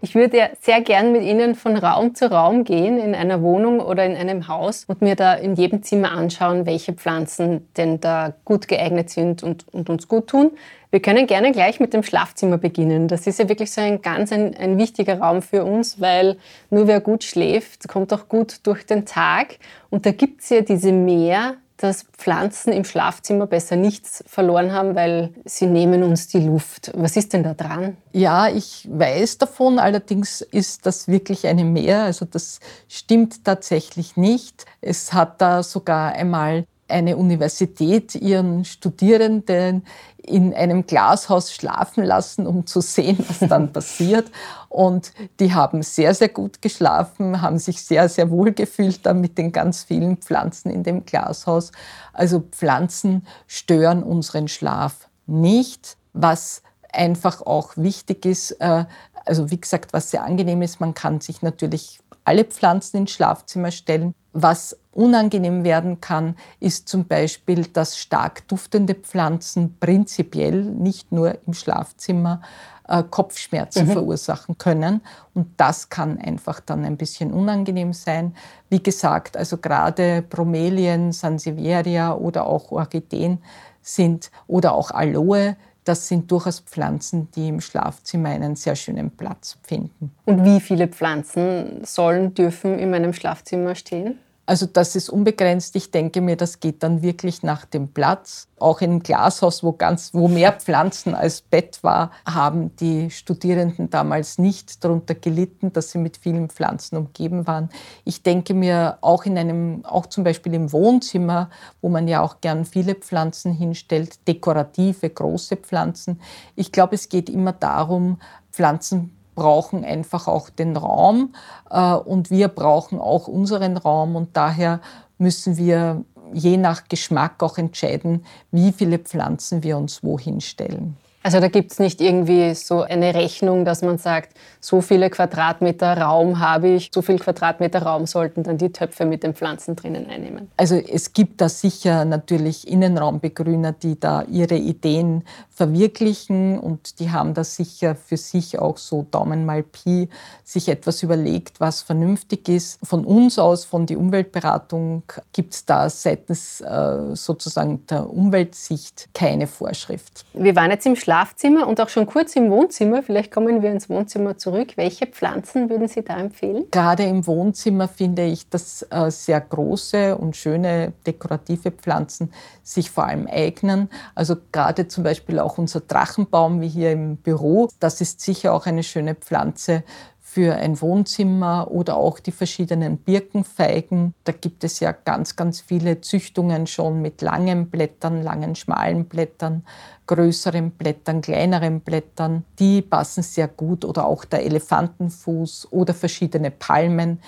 Ich 0.00 0.14
würde 0.14 0.36
ja 0.36 0.48
sehr 0.60 0.80
gern 0.80 1.12
mit 1.12 1.22
Ihnen 1.22 1.54
von 1.54 1.76
Raum 1.76 2.14
zu 2.14 2.30
Raum 2.30 2.64
gehen, 2.64 2.98
in 2.98 3.14
einer 3.14 3.40
Wohnung 3.40 3.80
oder 3.80 4.04
in 4.04 4.16
einem 4.16 4.48
Haus 4.48 4.84
und 4.86 5.00
mir 5.00 5.14
da 5.14 5.34
in 5.34 5.54
jedem 5.54 5.82
Zimmer 5.82 6.12
anschauen, 6.12 6.66
welche 6.66 6.92
Pflanzen 6.92 7.68
denn 7.76 8.00
da 8.00 8.34
gut 8.44 8.68
geeignet 8.68 9.10
sind 9.10 9.42
und, 9.42 9.66
und 9.72 9.88
uns 9.88 10.08
gut 10.08 10.26
tun. 10.26 10.50
Wir 10.90 11.00
können 11.00 11.26
gerne 11.26 11.52
gleich 11.52 11.80
mit 11.80 11.94
dem 11.94 12.02
Schlafzimmer 12.02 12.58
beginnen. 12.58 13.08
Das 13.08 13.26
ist 13.26 13.38
ja 13.38 13.48
wirklich 13.48 13.72
so 13.72 13.80
ein 13.80 14.02
ganz 14.02 14.32
ein, 14.32 14.54
ein 14.56 14.76
wichtiger 14.76 15.18
Raum 15.18 15.40
für 15.40 15.64
uns, 15.64 16.00
weil 16.00 16.36
nur 16.68 16.86
wer 16.86 17.00
gut 17.00 17.24
schläft, 17.24 17.88
kommt 17.88 18.12
auch 18.12 18.28
gut 18.28 18.58
durch 18.64 18.84
den 18.84 19.06
Tag. 19.06 19.58
Und 19.88 20.04
da 20.04 20.12
gibt 20.12 20.42
es 20.42 20.50
ja 20.50 20.60
diese 20.60 20.92
Meer 20.92 21.54
dass 21.82 22.04
Pflanzen 22.16 22.72
im 22.72 22.84
Schlafzimmer 22.84 23.46
besser 23.46 23.74
nichts 23.74 24.22
verloren 24.26 24.72
haben, 24.72 24.94
weil 24.94 25.34
sie 25.44 25.66
nehmen 25.66 26.02
uns 26.04 26.28
die 26.28 26.38
Luft. 26.38 26.92
Was 26.94 27.16
ist 27.16 27.32
denn 27.32 27.42
da 27.42 27.54
dran? 27.54 27.96
Ja, 28.12 28.48
ich 28.48 28.88
weiß 28.90 29.38
davon, 29.38 29.78
allerdings 29.80 30.42
ist 30.42 30.86
das 30.86 31.08
wirklich 31.08 31.46
eine 31.46 31.64
Mehr. 31.64 32.02
Also 32.02 32.24
das 32.24 32.60
stimmt 32.88 33.44
tatsächlich 33.44 34.16
nicht. 34.16 34.64
Es 34.80 35.12
hat 35.12 35.40
da 35.40 35.62
sogar 35.62 36.12
einmal 36.12 36.66
eine 36.92 37.16
Universität 37.16 38.14
ihren 38.14 38.64
Studierenden 38.64 39.84
in 40.18 40.54
einem 40.54 40.86
Glashaus 40.86 41.52
schlafen 41.52 42.04
lassen, 42.04 42.46
um 42.46 42.66
zu 42.66 42.80
sehen, 42.80 43.18
was 43.26 43.48
dann 43.48 43.72
passiert. 43.72 44.30
Und 44.68 45.12
die 45.40 45.52
haben 45.52 45.82
sehr, 45.82 46.14
sehr 46.14 46.28
gut 46.28 46.62
geschlafen, 46.62 47.42
haben 47.42 47.58
sich 47.58 47.82
sehr, 47.82 48.08
sehr 48.08 48.30
wohl 48.30 48.52
gefühlt 48.52 49.04
dann 49.04 49.20
mit 49.20 49.36
den 49.36 49.50
ganz 49.50 49.84
vielen 49.84 50.18
Pflanzen 50.18 50.70
in 50.70 50.84
dem 50.84 51.04
Glashaus. 51.04 51.72
Also 52.12 52.40
Pflanzen 52.40 53.26
stören 53.46 54.02
unseren 54.02 54.46
Schlaf 54.46 55.08
nicht, 55.26 55.96
was 56.12 56.62
einfach 56.92 57.42
auch 57.42 57.76
wichtig 57.76 58.24
ist. 58.24 58.52
Äh, 58.60 58.84
also 59.24 59.50
wie 59.50 59.60
gesagt, 59.60 59.92
was 59.92 60.10
sehr 60.10 60.22
angenehm 60.24 60.62
ist, 60.62 60.80
man 60.80 60.94
kann 60.94 61.20
sich 61.20 61.42
natürlich 61.42 62.00
alle 62.24 62.44
Pflanzen 62.44 62.98
ins 62.98 63.10
Schlafzimmer 63.10 63.70
stellen. 63.70 64.14
Was 64.32 64.76
unangenehm 64.92 65.64
werden 65.64 66.00
kann, 66.00 66.36
ist 66.60 66.88
zum 66.88 67.06
Beispiel, 67.06 67.66
dass 67.66 67.98
stark 67.98 68.46
duftende 68.48 68.94
Pflanzen 68.94 69.76
prinzipiell 69.78 70.62
nicht 70.62 71.12
nur 71.12 71.38
im 71.46 71.54
Schlafzimmer 71.54 72.40
äh, 72.88 73.02
Kopfschmerzen 73.08 73.86
mhm. 73.86 73.92
verursachen 73.92 74.58
können. 74.58 75.00
Und 75.34 75.48
das 75.56 75.88
kann 75.88 76.18
einfach 76.18 76.60
dann 76.60 76.84
ein 76.84 76.96
bisschen 76.96 77.32
unangenehm 77.32 77.92
sein. 77.92 78.34
Wie 78.68 78.82
gesagt, 78.82 79.36
also 79.36 79.58
gerade 79.58 80.22
Bromelien, 80.22 81.12
Sansevieria 81.12 82.14
oder 82.14 82.46
auch 82.46 82.70
Orchideen 82.70 83.38
sind 83.82 84.30
oder 84.46 84.74
auch 84.74 84.90
Aloe 84.90 85.56
das 85.84 86.08
sind 86.08 86.30
durchaus 86.30 86.60
Pflanzen, 86.60 87.28
die 87.34 87.48
im 87.48 87.60
Schlafzimmer 87.60 88.30
einen 88.30 88.56
sehr 88.56 88.76
schönen 88.76 89.10
Platz 89.10 89.58
finden. 89.62 90.12
Und 90.24 90.44
wie 90.44 90.60
viele 90.60 90.88
Pflanzen 90.88 91.84
sollen, 91.84 92.34
dürfen 92.34 92.78
in 92.78 92.90
meinem 92.90 93.12
Schlafzimmer 93.12 93.74
stehen? 93.74 94.18
Also 94.44 94.66
das 94.66 94.96
ist 94.96 95.08
unbegrenzt. 95.08 95.76
Ich 95.76 95.92
denke 95.92 96.20
mir, 96.20 96.36
das 96.36 96.58
geht 96.58 96.82
dann 96.82 97.00
wirklich 97.00 97.44
nach 97.44 97.64
dem 97.64 97.88
Platz. 97.88 98.48
Auch 98.58 98.80
in 98.80 98.90
einem 98.90 99.02
Glashaus, 99.02 99.62
wo, 99.62 99.72
ganz, 99.72 100.12
wo 100.14 100.26
mehr 100.26 100.52
Pflanzen 100.52 101.14
als 101.14 101.42
Bett 101.42 101.78
war, 101.82 102.10
haben 102.26 102.74
die 102.76 103.10
Studierenden 103.10 103.88
damals 103.90 104.38
nicht 104.38 104.82
darunter 104.82 105.14
gelitten, 105.14 105.72
dass 105.72 105.92
sie 105.92 105.98
mit 105.98 106.16
vielen 106.16 106.50
Pflanzen 106.50 106.96
umgeben 106.96 107.46
waren. 107.46 107.70
Ich 108.04 108.24
denke 108.24 108.52
mir, 108.52 108.98
auch 109.00 109.24
in 109.26 109.38
einem, 109.38 109.84
auch 109.84 110.06
zum 110.06 110.24
Beispiel 110.24 110.54
im 110.54 110.72
Wohnzimmer, 110.72 111.48
wo 111.80 111.88
man 111.88 112.08
ja 112.08 112.20
auch 112.20 112.40
gern 112.40 112.64
viele 112.64 112.96
Pflanzen 112.96 113.52
hinstellt, 113.52 114.26
dekorative, 114.26 115.08
große 115.08 115.56
Pflanzen. 115.56 116.20
Ich 116.56 116.72
glaube, 116.72 116.96
es 116.96 117.08
geht 117.08 117.30
immer 117.30 117.52
darum, 117.52 118.18
Pflanzen 118.50 119.16
brauchen 119.34 119.84
einfach 119.84 120.28
auch 120.28 120.50
den 120.50 120.76
Raum 120.76 121.34
äh, 121.70 121.94
und 121.94 122.30
wir 122.30 122.48
brauchen 122.48 123.00
auch 123.00 123.28
unseren 123.28 123.76
Raum 123.76 124.16
und 124.16 124.36
daher 124.36 124.80
müssen 125.18 125.56
wir 125.56 126.04
je 126.32 126.56
nach 126.56 126.88
Geschmack 126.88 127.42
auch 127.42 127.58
entscheiden, 127.58 128.24
wie 128.50 128.72
viele 128.72 128.98
Pflanzen 128.98 129.62
wir 129.62 129.76
uns 129.76 130.02
wohin 130.02 130.40
stellen. 130.40 130.96
Also 131.22 131.38
da 131.38 131.48
gibt 131.48 131.72
es 131.72 131.78
nicht 131.78 132.00
irgendwie 132.00 132.54
so 132.54 132.82
eine 132.82 133.14
Rechnung, 133.14 133.64
dass 133.64 133.82
man 133.82 133.98
sagt, 133.98 134.36
so 134.60 134.80
viele 134.80 135.08
Quadratmeter 135.08 135.96
Raum 135.96 136.40
habe 136.40 136.68
ich, 136.68 136.90
so 136.92 137.00
viel 137.00 137.18
Quadratmeter 137.18 137.82
Raum 137.82 138.06
sollten 138.06 138.42
dann 138.42 138.58
die 138.58 138.70
Töpfe 138.70 139.04
mit 139.04 139.22
den 139.22 139.34
Pflanzen 139.34 139.76
drinnen 139.76 140.08
einnehmen. 140.08 140.50
Also 140.56 140.74
es 140.76 141.12
gibt 141.12 141.40
da 141.40 141.48
sicher 141.48 142.04
natürlich 142.04 142.66
Innenraumbegrüner, 142.66 143.72
die 143.72 144.00
da 144.00 144.22
ihre 144.24 144.56
Ideen 144.56 145.24
verwirklichen 145.50 146.58
und 146.58 146.98
die 146.98 147.12
haben 147.12 147.34
da 147.34 147.44
sicher 147.44 147.94
für 147.94 148.16
sich 148.16 148.58
auch 148.58 148.78
so 148.78 149.06
Daumen 149.10 149.46
mal 149.46 149.62
Pi 149.62 150.08
sich 150.44 150.68
etwas 150.68 151.02
überlegt, 151.02 151.60
was 151.60 151.82
vernünftig 151.82 152.48
ist. 152.48 152.78
Von 152.82 153.04
uns 153.04 153.38
aus, 153.38 153.64
von 153.64 153.86
der 153.86 153.98
Umweltberatung, 153.98 155.04
gibt 155.32 155.54
es 155.54 155.64
da 155.64 155.88
seitens 155.88 156.60
äh, 156.60 157.14
sozusagen 157.14 157.86
der 157.86 158.10
Umweltsicht 158.10 159.08
keine 159.14 159.46
Vorschrift. 159.46 160.24
Wir 160.34 160.56
waren 160.56 160.70
jetzt 160.70 160.86
im 160.86 160.96
Schlag 160.96 161.11
Schlafzimmer 161.12 161.68
und 161.68 161.78
auch 161.78 161.90
schon 161.90 162.06
kurz 162.06 162.34
im 162.36 162.50
Wohnzimmer. 162.50 163.02
Vielleicht 163.02 163.30
kommen 163.30 163.60
wir 163.60 163.70
ins 163.70 163.90
Wohnzimmer 163.90 164.38
zurück. 164.38 164.68
Welche 164.76 165.06
Pflanzen 165.06 165.68
würden 165.68 165.86
Sie 165.86 166.02
da 166.02 166.16
empfehlen? 166.16 166.64
Gerade 166.70 167.02
im 167.02 167.26
Wohnzimmer 167.26 167.86
finde 167.86 168.24
ich, 168.24 168.48
dass 168.48 168.86
äh, 168.88 169.10
sehr 169.10 169.38
große 169.42 170.16
und 170.16 170.36
schöne 170.36 170.94
dekorative 171.06 171.70
Pflanzen 171.70 172.32
sich 172.62 172.90
vor 172.90 173.04
allem 173.04 173.26
eignen. 173.26 173.90
Also 174.14 174.36
gerade 174.52 174.88
zum 174.88 175.04
Beispiel 175.04 175.38
auch 175.38 175.58
unser 175.58 175.80
Drachenbaum 175.80 176.62
wie 176.62 176.68
hier 176.68 176.92
im 176.92 177.16
Büro. 177.18 177.68
Das 177.78 178.00
ist 178.00 178.22
sicher 178.22 178.54
auch 178.54 178.64
eine 178.64 178.82
schöne 178.82 179.14
Pflanze 179.14 179.84
für 180.32 180.54
ein 180.54 180.80
Wohnzimmer 180.80 181.70
oder 181.70 181.98
auch 181.98 182.18
die 182.18 182.32
verschiedenen 182.32 182.96
Birkenfeigen. 182.96 184.14
Da 184.24 184.32
gibt 184.32 184.64
es 184.64 184.80
ja 184.80 184.92
ganz, 184.92 185.36
ganz 185.36 185.60
viele 185.60 186.00
Züchtungen 186.00 186.66
schon 186.66 187.02
mit 187.02 187.20
langen 187.20 187.68
Blättern, 187.68 188.22
langen, 188.22 188.54
schmalen 188.54 189.04
Blättern, 189.04 189.62
größeren 190.06 190.70
Blättern, 190.70 191.20
kleineren 191.20 191.80
Blättern. 191.80 192.46
Die 192.58 192.80
passen 192.80 193.22
sehr 193.22 193.46
gut 193.46 193.84
oder 193.84 194.06
auch 194.06 194.24
der 194.24 194.46
Elefantenfuß 194.46 195.68
oder 195.70 195.92
verschiedene 195.92 196.50
Palmen 196.50 197.20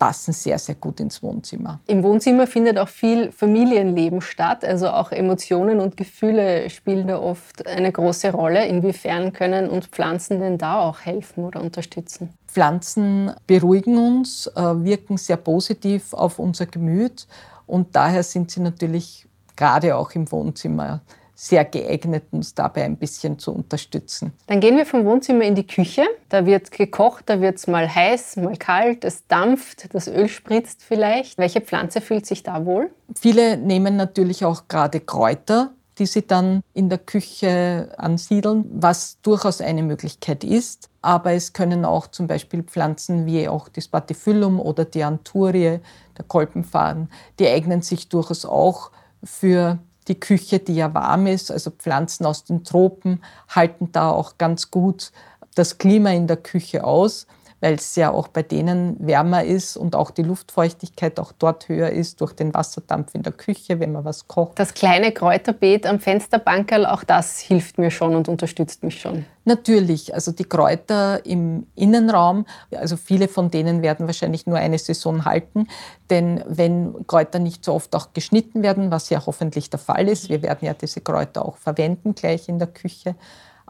passen 0.00 0.32
sehr, 0.32 0.58
sehr 0.58 0.74
gut 0.74 0.98
ins 0.98 1.22
Wohnzimmer. 1.22 1.78
Im 1.86 2.02
Wohnzimmer 2.02 2.46
findet 2.46 2.78
auch 2.78 2.88
viel 2.88 3.30
Familienleben 3.30 4.22
statt, 4.22 4.64
also 4.64 4.88
auch 4.88 5.12
Emotionen 5.12 5.78
und 5.78 5.96
Gefühle 5.96 6.70
spielen 6.70 7.06
da 7.06 7.20
oft 7.20 7.66
eine 7.66 7.92
große 7.92 8.32
Rolle. 8.32 8.66
Inwiefern 8.66 9.32
können 9.32 9.68
uns 9.68 9.86
Pflanzen 9.86 10.40
denn 10.40 10.56
da 10.56 10.80
auch 10.80 11.00
helfen 11.00 11.44
oder 11.44 11.60
unterstützen? 11.60 12.30
Pflanzen 12.48 13.32
beruhigen 13.46 13.98
uns, 13.98 14.48
äh, 14.48 14.60
wirken 14.60 15.18
sehr 15.18 15.36
positiv 15.36 16.14
auf 16.14 16.38
unser 16.38 16.64
Gemüt 16.66 17.28
und 17.66 17.94
daher 17.94 18.22
sind 18.22 18.50
sie 18.50 18.60
natürlich 18.60 19.28
gerade 19.54 19.94
auch 19.94 20.12
im 20.12 20.32
Wohnzimmer 20.32 21.02
sehr 21.40 21.64
geeignet, 21.64 22.24
uns 22.32 22.54
dabei 22.54 22.84
ein 22.84 22.98
bisschen 22.98 23.38
zu 23.38 23.54
unterstützen. 23.54 24.34
Dann 24.46 24.60
gehen 24.60 24.76
wir 24.76 24.84
vom 24.84 25.06
Wohnzimmer 25.06 25.44
in 25.44 25.54
die 25.54 25.66
Küche. 25.66 26.04
Da 26.28 26.44
wird 26.44 26.70
gekocht, 26.70 27.30
da 27.30 27.40
wird 27.40 27.56
es 27.56 27.66
mal 27.66 27.92
heiß, 27.92 28.36
mal 28.36 28.58
kalt, 28.58 29.06
es 29.06 29.26
dampft, 29.26 29.94
das 29.94 30.06
Öl 30.06 30.28
spritzt 30.28 30.82
vielleicht. 30.82 31.38
Welche 31.38 31.62
Pflanze 31.62 32.02
fühlt 32.02 32.26
sich 32.26 32.42
da 32.42 32.66
wohl? 32.66 32.90
Viele 33.18 33.56
nehmen 33.56 33.96
natürlich 33.96 34.44
auch 34.44 34.68
gerade 34.68 35.00
Kräuter, 35.00 35.72
die 35.98 36.04
sie 36.04 36.26
dann 36.26 36.62
in 36.74 36.90
der 36.90 36.98
Küche 36.98 37.94
ansiedeln, 37.96 38.66
was 38.74 39.18
durchaus 39.22 39.62
eine 39.62 39.82
Möglichkeit 39.82 40.44
ist. 40.44 40.90
Aber 41.00 41.32
es 41.32 41.54
können 41.54 41.86
auch 41.86 42.08
zum 42.08 42.26
Beispiel 42.26 42.62
Pflanzen 42.64 43.24
wie 43.24 43.48
auch 43.48 43.70
die 43.70 43.80
Spatifyllum 43.80 44.60
oder 44.60 44.84
die 44.84 45.04
Anturie, 45.04 45.78
der 46.18 46.24
Kolpenfaden, 46.28 47.08
die 47.38 47.48
eignen 47.48 47.80
sich 47.80 48.10
durchaus 48.10 48.44
auch 48.44 48.90
für 49.24 49.78
die 50.10 50.20
Küche, 50.20 50.58
die 50.58 50.74
ja 50.74 50.92
warm 50.92 51.26
ist. 51.26 51.50
Also 51.50 51.70
Pflanzen 51.70 52.26
aus 52.26 52.44
den 52.44 52.64
Tropen 52.64 53.22
halten 53.48 53.90
da 53.92 54.10
auch 54.10 54.36
ganz 54.36 54.70
gut 54.70 55.12
das 55.54 55.78
Klima 55.78 56.10
in 56.10 56.26
der 56.26 56.36
Küche 56.36 56.84
aus 56.84 57.26
weil 57.60 57.74
es 57.74 57.94
ja 57.96 58.10
auch 58.10 58.28
bei 58.28 58.42
denen 58.42 58.96
wärmer 58.98 59.44
ist 59.44 59.76
und 59.76 59.94
auch 59.94 60.10
die 60.10 60.22
Luftfeuchtigkeit 60.22 61.20
auch 61.20 61.32
dort 61.32 61.68
höher 61.68 61.90
ist 61.90 62.20
durch 62.20 62.32
den 62.32 62.54
Wasserdampf 62.54 63.14
in 63.14 63.22
der 63.22 63.32
Küche, 63.32 63.80
wenn 63.80 63.92
man 63.92 64.04
was 64.04 64.28
kocht. 64.28 64.58
Das 64.58 64.74
kleine 64.74 65.12
Kräuterbeet 65.12 65.86
am 65.86 66.00
Fensterbankerl, 66.00 66.86
auch 66.86 67.04
das 67.04 67.38
hilft 67.38 67.78
mir 67.78 67.90
schon 67.90 68.16
und 68.16 68.28
unterstützt 68.28 68.82
mich 68.82 69.00
schon. 69.00 69.26
Natürlich, 69.44 70.14
also 70.14 70.32
die 70.32 70.44
Kräuter 70.44 71.24
im 71.24 71.66
Innenraum, 71.74 72.46
also 72.74 72.96
viele 72.96 73.26
von 73.26 73.50
denen 73.50 73.82
werden 73.82 74.06
wahrscheinlich 74.06 74.46
nur 74.46 74.58
eine 74.58 74.78
Saison 74.78 75.24
halten, 75.24 75.66
denn 76.08 76.44
wenn 76.46 77.06
Kräuter 77.06 77.38
nicht 77.38 77.64
so 77.64 77.74
oft 77.74 77.94
auch 77.96 78.12
geschnitten 78.12 78.62
werden, 78.62 78.90
was 78.90 79.10
ja 79.10 79.24
hoffentlich 79.24 79.70
der 79.70 79.78
Fall 79.78 80.08
ist, 80.08 80.28
wir 80.28 80.42
werden 80.42 80.66
ja 80.66 80.74
diese 80.74 81.00
Kräuter 81.00 81.44
auch 81.44 81.56
verwenden 81.56 82.14
gleich 82.14 82.48
in 82.48 82.58
der 82.58 82.68
Küche, 82.68 83.16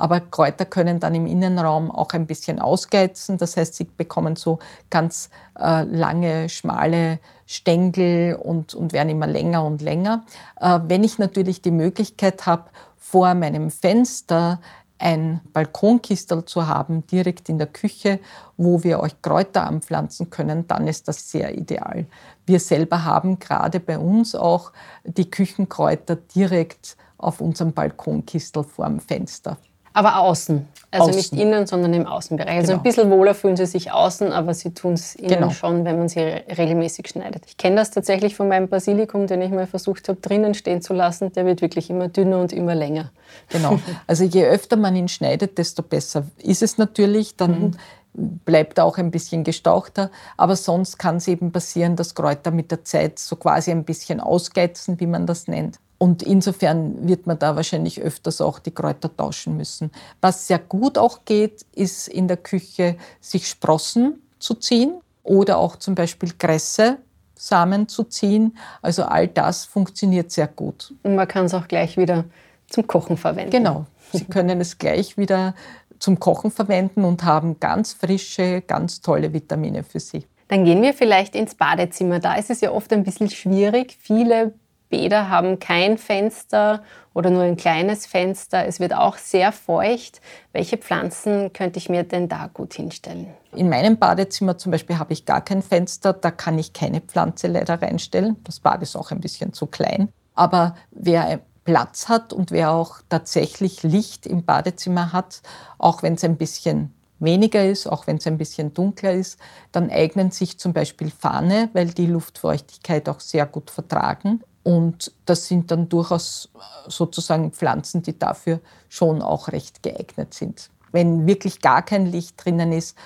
aber 0.01 0.21
Kräuter 0.21 0.65
können 0.65 0.99
dann 0.99 1.15
im 1.15 1.27
Innenraum 1.27 1.91
auch 1.91 2.11
ein 2.13 2.27
bisschen 2.27 2.59
ausgeizen. 2.59 3.39
Das 3.39 3.57
heißt, 3.57 3.75
sie 3.75 3.85
bekommen 3.85 4.37
so 4.37 4.59
ganz 4.89 5.31
äh, 5.59 5.85
lange, 5.85 6.49
schmale 6.49 7.19
Stängel 7.47 8.37
und, 8.37 8.75
und 8.75 8.93
werden 8.93 9.11
immer 9.11 9.27
länger 9.27 9.65
und 9.65 9.83
länger. 9.83 10.25
Äh, 10.61 10.81
wenn 10.85 11.05
ich 11.05 11.19
natürlich 11.19 11.63
die 11.63 11.71
Möglichkeit 11.71 12.47
habe, 12.47 12.65
vor 12.97 13.35
meinem 13.35 13.71
Fenster 13.71 14.61
ein 14.99 15.41
Balkonkistel 15.53 16.45
zu 16.45 16.67
haben, 16.67 17.07
direkt 17.07 17.49
in 17.49 17.59
der 17.59 17.67
Küche, 17.67 18.21
wo 18.57 18.85
wir 18.85 19.01
euch 19.01 19.21
Kräuter 19.23 19.67
anpflanzen 19.67 20.31
können, 20.31 20.67
dann 20.69 20.87
ist 20.87 21.09
das 21.09 21.31
sehr 21.31 21.57
ideal. 21.57 22.07
Wir 22.47 22.61
selber 22.61 23.05
haben 23.05 23.39
gerade 23.39 23.81
bei 23.81 23.99
uns 23.99 24.35
auch 24.35 24.73
die 25.05 25.31
Küchenkräuter 25.31 26.17
direkt 26.17 26.97
auf 27.17 27.41
unserem 27.41 27.73
Balkonkistel 27.73 28.65
vor 28.65 28.87
dem 28.87 29.01
Fenster. 29.01 29.57
Aber 29.93 30.19
außen. 30.19 30.67
Also 30.93 31.05
außen. 31.11 31.17
nicht 31.17 31.33
innen, 31.33 31.67
sondern 31.67 31.95
im 31.95 32.07
Außenbereich. 32.07 32.57
Also 32.57 32.73
genau. 32.73 32.81
ein 32.81 32.83
bisschen 32.83 33.11
wohler 33.11 33.35
fühlen 33.35 33.57
sie 33.57 33.67
sich 33.67 33.93
außen, 33.93 34.33
aber 34.33 34.55
sie 34.55 34.75
tun 34.75 34.95
es 34.95 35.15
innen 35.15 35.29
genau. 35.29 35.51
schon, 35.51 35.85
wenn 35.85 35.99
man 35.99 36.09
sie 36.09 36.21
regelmäßig 36.21 37.09
schneidet. 37.09 37.45
Ich 37.47 37.57
kenne 37.57 37.77
das 37.77 37.93
tatsächlich 37.93 38.35
von 38.35 38.49
meinem 38.49 38.69
Basilikum, 38.69 39.29
den 39.29 39.41
ich 39.41 39.51
mal 39.51 39.69
versucht 39.69 40.09
habe, 40.09 40.21
drinnen 40.21 40.55
stehen 40.55 40.83
zu 40.83 40.93
lassen. 40.93 41.33
Der 41.33 41.47
wird 41.47 41.63
wirklich 41.63 41.91
immer 41.91 42.09
dünner 42.09 42.41
und 42.41 42.53
immer 42.53 42.75
länger. 42.75 43.11
Genau. 43.49 43.79
Also 44.07 44.25
je 44.25 44.45
öfter 44.45 44.77
man 44.77 44.97
ihn 44.97 45.09
schneidet, 45.09 45.59
desto 45.59 45.83
besser 45.83 46.25
ist 46.39 46.63
es 46.63 46.79
natürlich. 46.79 47.37
Dann 47.37 47.75
mhm. 48.15 48.41
bleibt 48.45 48.79
er 48.79 48.85
auch 48.85 48.99
ein 48.99 49.13
bisschen 49.13 49.45
gestauchter. 49.45 50.11
Aber 50.37 50.57
sonst 50.57 50.99
kann 50.99 51.17
es 51.17 51.29
eben 51.29 51.53
passieren, 51.53 51.95
dass 51.95 52.17
Kräuter 52.17 52.51
mit 52.51 52.73
der 52.73 52.85
Zeit 52.85 53.21
so 53.21 53.37
quasi 53.37 53.71
ein 53.71 53.85
bisschen 53.85 54.19
ausgeizen, 54.19 54.99
wie 54.99 55.07
man 55.07 55.27
das 55.27 55.47
nennt. 55.47 55.79
Und 56.03 56.23
insofern 56.23 57.07
wird 57.07 57.27
man 57.27 57.39
da 57.39 57.57
wahrscheinlich 57.57 58.01
öfters 58.01 58.41
auch 58.41 58.59
die 58.59 58.71
Kräuter 58.71 59.15
tauschen 59.15 59.59
müssen. 59.59 59.91
Was 60.23 60.47
sehr 60.47 60.59
gut 60.59 60.97
auch 60.97 61.27
geht, 61.27 61.67
ist 61.75 62.09
in 62.09 62.27
der 62.27 62.39
Küche 62.39 62.97
sich 63.21 63.47
Sprossen 63.47 64.23
zu 64.39 64.55
ziehen 64.55 64.95
oder 65.25 65.59
auch 65.59 65.77
zum 65.77 65.95
Beispiel 65.95 66.33
Kresse, 66.39 66.97
Samen 67.35 67.87
zu 67.87 68.05
ziehen. 68.05 68.57
Also 68.81 69.03
all 69.03 69.29
das 69.29 69.67
funktioniert 69.67 70.31
sehr 70.31 70.49
gut. 70.49 70.95
Und 71.03 71.17
man 71.17 71.29
kann 71.29 71.45
es 71.45 71.53
auch 71.53 71.69
gleich 71.69 71.99
wieder 71.99 72.25
zum 72.67 72.87
Kochen 72.87 73.19
verwenden. 73.19 73.51
Genau. 73.51 73.85
Sie 74.11 74.25
können 74.31 74.59
es 74.63 74.79
gleich 74.79 75.19
wieder 75.19 75.55
zum 75.99 76.19
Kochen 76.19 76.51
verwenden 76.51 77.05
und 77.05 77.25
haben 77.25 77.61
ganz 77.61 77.93
frische, 77.93 78.63
ganz 78.63 79.03
tolle 79.03 79.35
Vitamine 79.35 79.83
für 79.83 80.01
Sie. 80.01 80.25
Dann 80.49 80.65
gehen 80.65 80.81
wir 80.81 80.95
vielleicht 80.95 81.35
ins 81.35 81.55
Badezimmer. 81.55 82.21
Da 82.21 82.37
ist 82.37 82.49
es 82.49 82.63
ja 82.63 82.73
oft 82.73 82.91
ein 82.95 83.05
bisschen 83.05 83.29
schwierig. 83.29 83.99
Viele 84.01 84.55
Bäder 84.91 85.31
haben 85.31 85.59
kein 85.59 85.97
Fenster 85.97 86.83
oder 87.15 87.31
nur 87.31 87.43
ein 87.43 87.57
kleines 87.57 88.07
Fenster. 88.07 88.67
Es 88.67 88.81
wird 88.81 88.93
auch 88.93 89.17
sehr 89.17 89.53
feucht. 89.53 90.21
Welche 90.53 90.77
Pflanzen 90.77 91.53
könnte 91.53 91.79
ich 91.79 91.89
mir 91.89 92.03
denn 92.03 92.29
da 92.29 92.51
gut 92.53 92.75
hinstellen? 92.75 93.29
In 93.55 93.69
meinem 93.69 93.99
Badezimmer 93.99 94.59
zum 94.59 94.73
Beispiel 94.73 94.99
habe 94.99 95.13
ich 95.13 95.25
gar 95.25 95.41
kein 95.41 95.63
Fenster. 95.63 96.13
Da 96.13 96.31
kann 96.31 96.59
ich 96.59 96.73
keine 96.73 97.01
Pflanze 97.01 97.47
leider 97.47 97.81
reinstellen. 97.81 98.37
Das 98.45 98.61
Bad 98.61 98.83
ist 98.83 98.97
auch 98.97 99.13
ein 99.13 99.21
bisschen 99.21 99.53
zu 99.53 99.67
klein. 99.67 100.13
Aber 100.35 100.75
wer 100.91 101.41
Platz 101.65 102.09
hat 102.09 102.33
und 102.33 102.51
wer 102.51 102.73
auch 102.73 102.99
tatsächlich 103.09 103.83
Licht 103.83 104.27
im 104.27 104.45
Badezimmer 104.45 105.13
hat, 105.13 105.43
auch 105.79 106.03
wenn 106.03 106.15
es 106.15 106.25
ein 106.25 106.37
bisschen 106.37 106.93
weniger 107.21 107.65
ist, 107.65 107.87
auch 107.87 108.07
wenn 108.07 108.17
es 108.17 108.27
ein 108.27 108.39
bisschen 108.39 108.75
dunkler 108.75 109.13
ist, 109.13 109.39
dann 109.73 109.91
eignen 109.91 110.31
sich 110.31 110.59
zum 110.59 110.73
Beispiel 110.73 111.11
Fahne, 111.11 111.69
weil 111.75 111.89
die 111.89 112.07
Luftfeuchtigkeit 112.07 113.09
auch 113.09 113.21
sehr 113.21 113.47
gut 113.47 113.71
vertragen. 113.71 114.43
Und 114.63 115.13
das 115.25 115.47
sind 115.47 115.71
dann 115.71 115.89
durchaus 115.89 116.51
äh, 116.55 116.91
sozusagen 116.91 117.53
Pflanzen, 117.53 118.03
die 118.03 118.19
dafür 118.19 118.61
schon 118.89 119.23
auch 119.23 119.49
recht 119.49 119.83
geeignet 119.83 120.35
sind. 120.35 120.71
Wenn 120.93 121.27
wirklich 121.27 121.61
gar 121.61 121.83
kein 121.83 122.07
Licht 122.07 122.45
drinnen 122.45 122.73
ist 122.73 122.97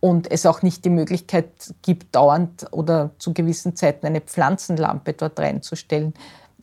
und 0.00 0.30
es 0.30 0.46
auch 0.46 0.62
nicht 0.62 0.84
die 0.84 0.90
Möglichkeit 0.90 1.74
gibt, 1.82 2.14
dauernd 2.14 2.66
oder 2.72 3.10
zu 3.18 3.32
gewissen 3.32 3.76
Zeiten 3.76 4.06
eine 4.06 4.20
Pflanzenlampe 4.20 5.12
dort 5.12 5.38
reinzustellen, 5.38 6.14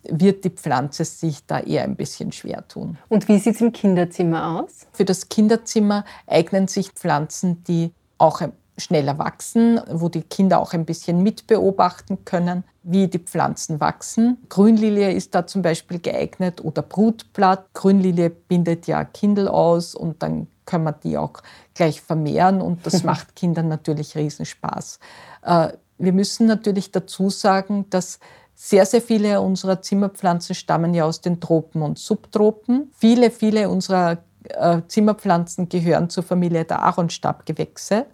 wird 0.03 0.43
die 0.43 0.49
Pflanze 0.49 1.05
sich 1.05 1.45
da 1.45 1.59
eher 1.59 1.83
ein 1.83 1.95
bisschen 1.95 2.31
schwer 2.31 2.67
tun. 2.67 2.97
Und 3.07 3.27
wie 3.27 3.37
sieht 3.37 3.55
es 3.55 3.61
im 3.61 3.71
Kinderzimmer 3.71 4.59
aus? 4.59 4.87
Für 4.91 5.05
das 5.05 5.29
Kinderzimmer 5.29 6.05
eignen 6.27 6.67
sich 6.67 6.91
Pflanzen, 6.91 7.63
die 7.65 7.93
auch 8.17 8.41
schneller 8.77 9.17
wachsen, 9.17 9.79
wo 9.89 10.09
die 10.09 10.23
Kinder 10.23 10.59
auch 10.59 10.73
ein 10.73 10.85
bisschen 10.85 11.21
mitbeobachten 11.23 12.25
können, 12.25 12.63
wie 12.83 13.07
die 13.07 13.19
Pflanzen 13.19 13.79
wachsen. 13.79 14.37
Grünlilie 14.49 15.11
ist 15.11 15.35
da 15.35 15.45
zum 15.45 15.61
Beispiel 15.61 15.99
geeignet 15.99 16.63
oder 16.63 16.81
Brutblatt. 16.81 17.73
Grünlilie 17.73 18.29
bindet 18.29 18.87
ja 18.87 19.03
Kindel 19.03 19.47
aus 19.47 19.93
und 19.93 20.23
dann 20.23 20.47
können 20.65 20.85
wir 20.85 20.93
die 20.93 21.17
auch 21.17 21.33
gleich 21.73 22.01
vermehren 22.01 22.61
und 22.61 22.85
das 22.85 23.03
macht 23.05 23.35
Kindern 23.35 23.67
natürlich 23.67 24.15
Riesenspaß. 24.15 24.99
Äh, 25.43 25.69
wir 25.97 26.13
müssen 26.13 26.47
natürlich 26.47 26.91
dazu 26.91 27.29
sagen, 27.29 27.85
dass 27.89 28.19
sehr, 28.55 28.85
sehr 28.85 29.01
viele 29.01 29.41
unserer 29.41 29.81
Zimmerpflanzen 29.81 30.55
stammen 30.55 30.93
ja 30.93 31.05
aus 31.05 31.21
den 31.21 31.39
Tropen 31.39 31.81
und 31.81 31.99
Subtropen. 31.99 32.91
Viele, 32.93 33.31
viele 33.31 33.69
unserer 33.69 34.19
äh, 34.49 34.81
Zimmerpflanzen 34.87 35.69
gehören 35.69 36.09
zur 36.09 36.23
Familie 36.23 36.65
der 36.65 36.81
Aaronstabgewächse. 36.83 38.05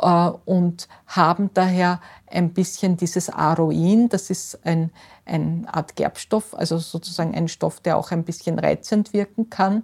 Äh, 0.00 0.30
und 0.44 0.88
haben 1.06 1.50
daher 1.54 2.00
ein 2.30 2.52
bisschen 2.52 2.96
dieses 2.96 3.30
Aroin, 3.30 4.08
das 4.08 4.30
ist 4.30 4.58
ein, 4.64 4.90
eine 5.24 5.62
Art 5.72 5.96
Gerbstoff, 5.96 6.54
also 6.54 6.78
sozusagen 6.78 7.34
ein 7.34 7.48
Stoff, 7.48 7.80
der 7.80 7.96
auch 7.96 8.10
ein 8.10 8.24
bisschen 8.24 8.58
reizend 8.58 9.12
wirken 9.12 9.50
kann. 9.50 9.82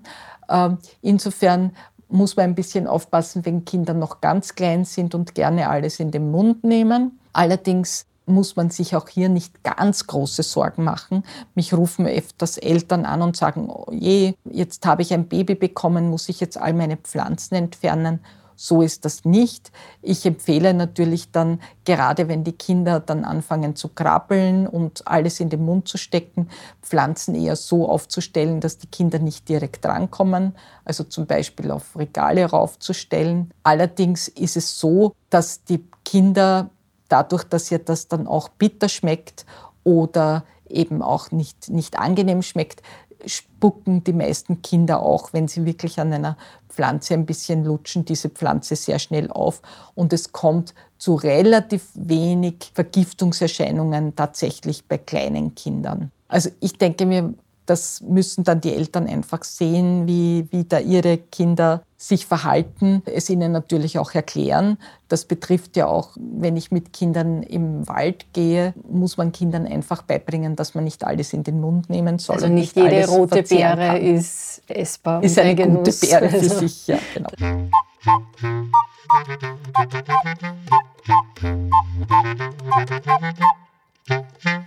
Ähm, 0.49 0.79
insofern 1.03 1.73
muss 2.09 2.37
man 2.37 2.47
ein 2.47 2.55
bisschen 2.55 2.87
aufpassen, 2.87 3.45
wenn 3.45 3.65
Kinder 3.65 3.95
noch 3.95 4.21
ganz 4.21 4.55
klein 4.55 4.85
sind 4.85 5.15
und 5.15 5.35
gerne 5.35 5.69
alles 5.69 6.01
in 6.01 6.11
den 6.11 6.31
Mund 6.31 6.63
nehmen. 6.65 7.19
Allerdings 7.33 8.07
muss 8.27 8.57
man 8.57 8.71
sich 8.71 8.97
auch 8.97 9.09
hier 9.09 9.29
nicht 9.29 9.63
ganz 9.65 10.07
große 10.07 10.43
Sorgen 10.43 10.85
machen. 10.85 11.25
Mich 11.55 11.75
rufen 11.75 12.07
öfters 12.07 12.57
Eltern 12.57 13.05
an 13.05 13.21
und 13.21 13.37
sagen, 13.37 13.69
oh 13.69 13.87
je, 13.91 14.35
jetzt 14.45 14.87
habe 14.87 15.03
ich 15.03 15.13
ein 15.13 15.29
Baby 15.29 15.55
bekommen, 15.55 16.09
muss 16.09 16.29
ich 16.29 16.41
jetzt 16.41 16.57
all 16.57 16.73
meine 16.73 16.97
Pflanzen 16.97 17.55
entfernen? 17.57 18.21
So 18.57 18.83
ist 18.83 19.05
das 19.05 19.25
nicht. 19.25 19.73
Ich 20.03 20.25
empfehle 20.27 20.75
natürlich 20.75 21.31
dann, 21.33 21.61
gerade 21.85 22.29
wenn 22.29 22.45
die 22.45 22.53
Kinder 22.53 23.01
dann 23.01 23.25
anfangen 23.25 23.77
zu 23.77 23.89
krabbeln 23.89 24.67
und 24.67 25.07
alles 25.07 25.41
in 25.41 25.51
den 25.51 25.65
Mund 25.65 25.89
zu 25.89 25.99
stecken, 25.99 26.49
Pflanzen 26.83 27.35
eher 27.35 27.57
so 27.57 27.89
aufzustellen, 27.89 28.61
dass 28.61 28.79
die 28.79 28.87
Kinder 28.87 29.19
nicht 29.19 29.49
direkt 29.49 29.85
drankommen, 29.85 30.55
also 30.85 31.05
zum 31.05 31.27
Beispiel 31.27 31.71
auf 31.71 31.97
Regale 31.97 32.45
raufzustellen. 32.45 33.51
Allerdings 33.63 34.29
ist 34.29 34.57
es 34.57 34.79
so, 34.79 35.15
dass 35.31 35.65
die 35.65 35.85
Kinder 36.05 36.71
dadurch, 37.09 37.45
dass 37.45 37.71
ihr 37.71 37.79
das 37.79 38.09
dann 38.09 38.27
auch 38.27 38.49
bitter 38.49 38.89
schmeckt 38.89 39.47
oder 39.83 40.45
eben 40.69 41.03
auch 41.03 41.31
nicht, 41.31 41.71
nicht 41.71 41.99
angenehm 41.99 42.43
schmeckt, 42.43 42.83
spucken 43.27 44.05
die 44.05 44.13
meisten 44.13 44.63
Kinder 44.63 45.01
auch, 45.01 45.33
wenn 45.33 45.49
sie 45.49 45.65
wirklich 45.65 46.01
an 46.01 46.13
einer 46.13 46.37
Pflanze 46.69 47.15
ein 47.15 47.27
bisschen 47.27 47.65
lutschen, 47.65 48.05
diese 48.05 48.29
Pflanze 48.29 48.77
sehr 48.77 48.99
schnell 48.99 49.31
auf 49.31 49.63
und 49.95 50.13
es 50.13 50.33
kommt 50.33 50.75
zu 50.99 51.15
relativ 51.15 51.89
wenig 51.95 52.73
Vergiftungserscheinungen 52.75 54.17
tatsächlich 54.17 54.85
bei 54.85 54.99
kleinen 54.99 55.55
Kindern. 55.55 56.11
Also 56.29 56.51
ich 56.61 56.77
denke 56.79 57.07
mir, 57.07 57.35
das 57.67 58.01
müssen 58.03 58.45
dann 58.45 58.61
die 58.61 58.73
Eltern 58.75 59.07
einfach 59.07 59.43
sehen, 59.43 60.07
wie, 60.07 60.47
wie 60.51 60.65
da 60.65 60.79
ihre 60.79 61.19
Kinder 61.19 61.83
sich 61.97 62.27
verhalten, 62.27 63.03
es 63.07 63.31
ihnen 63.31 63.53
natürlich 63.53 63.99
auch 63.99 64.15
erklären. 64.15 64.77
Das 65.09 65.25
betrifft 65.25 65.77
ja 65.77 65.87
auch, 65.87 66.11
wenn 66.17 66.57
ich 66.57 66.71
mit 66.71 66.93
Kindern 66.93 67.43
im 67.43 67.89
Wald 67.89 68.27
gehe, 68.35 68.75
muss 68.89 69.17
man 69.17 69.33
Kindern 69.33 69.67
einfach 69.67 70.03
beibringen, 70.03 70.57
dass 70.57 70.75
man 70.75 70.85
nicht 70.85 71.05
alles 71.05 71.33
in 71.33 71.45
den 71.45 71.61
Mund 71.61 71.89
nehmen 71.89 72.19
soll. 72.19 72.37
Also 72.37 72.49
nicht, 72.49 72.77
nicht 72.77 72.93
jede 72.93 73.09
rote 73.09 73.43
Beere 73.43 73.99
ist 73.99 74.63
essbar. 74.69 75.23
Ist 75.23 75.39
eine 75.39 75.55
gute 75.57 75.93
Beere 75.93 76.29
für 76.29 76.37
also. 76.37 76.59
sich, 76.59 76.87
ja, 76.87 76.99
genau. 77.15 77.31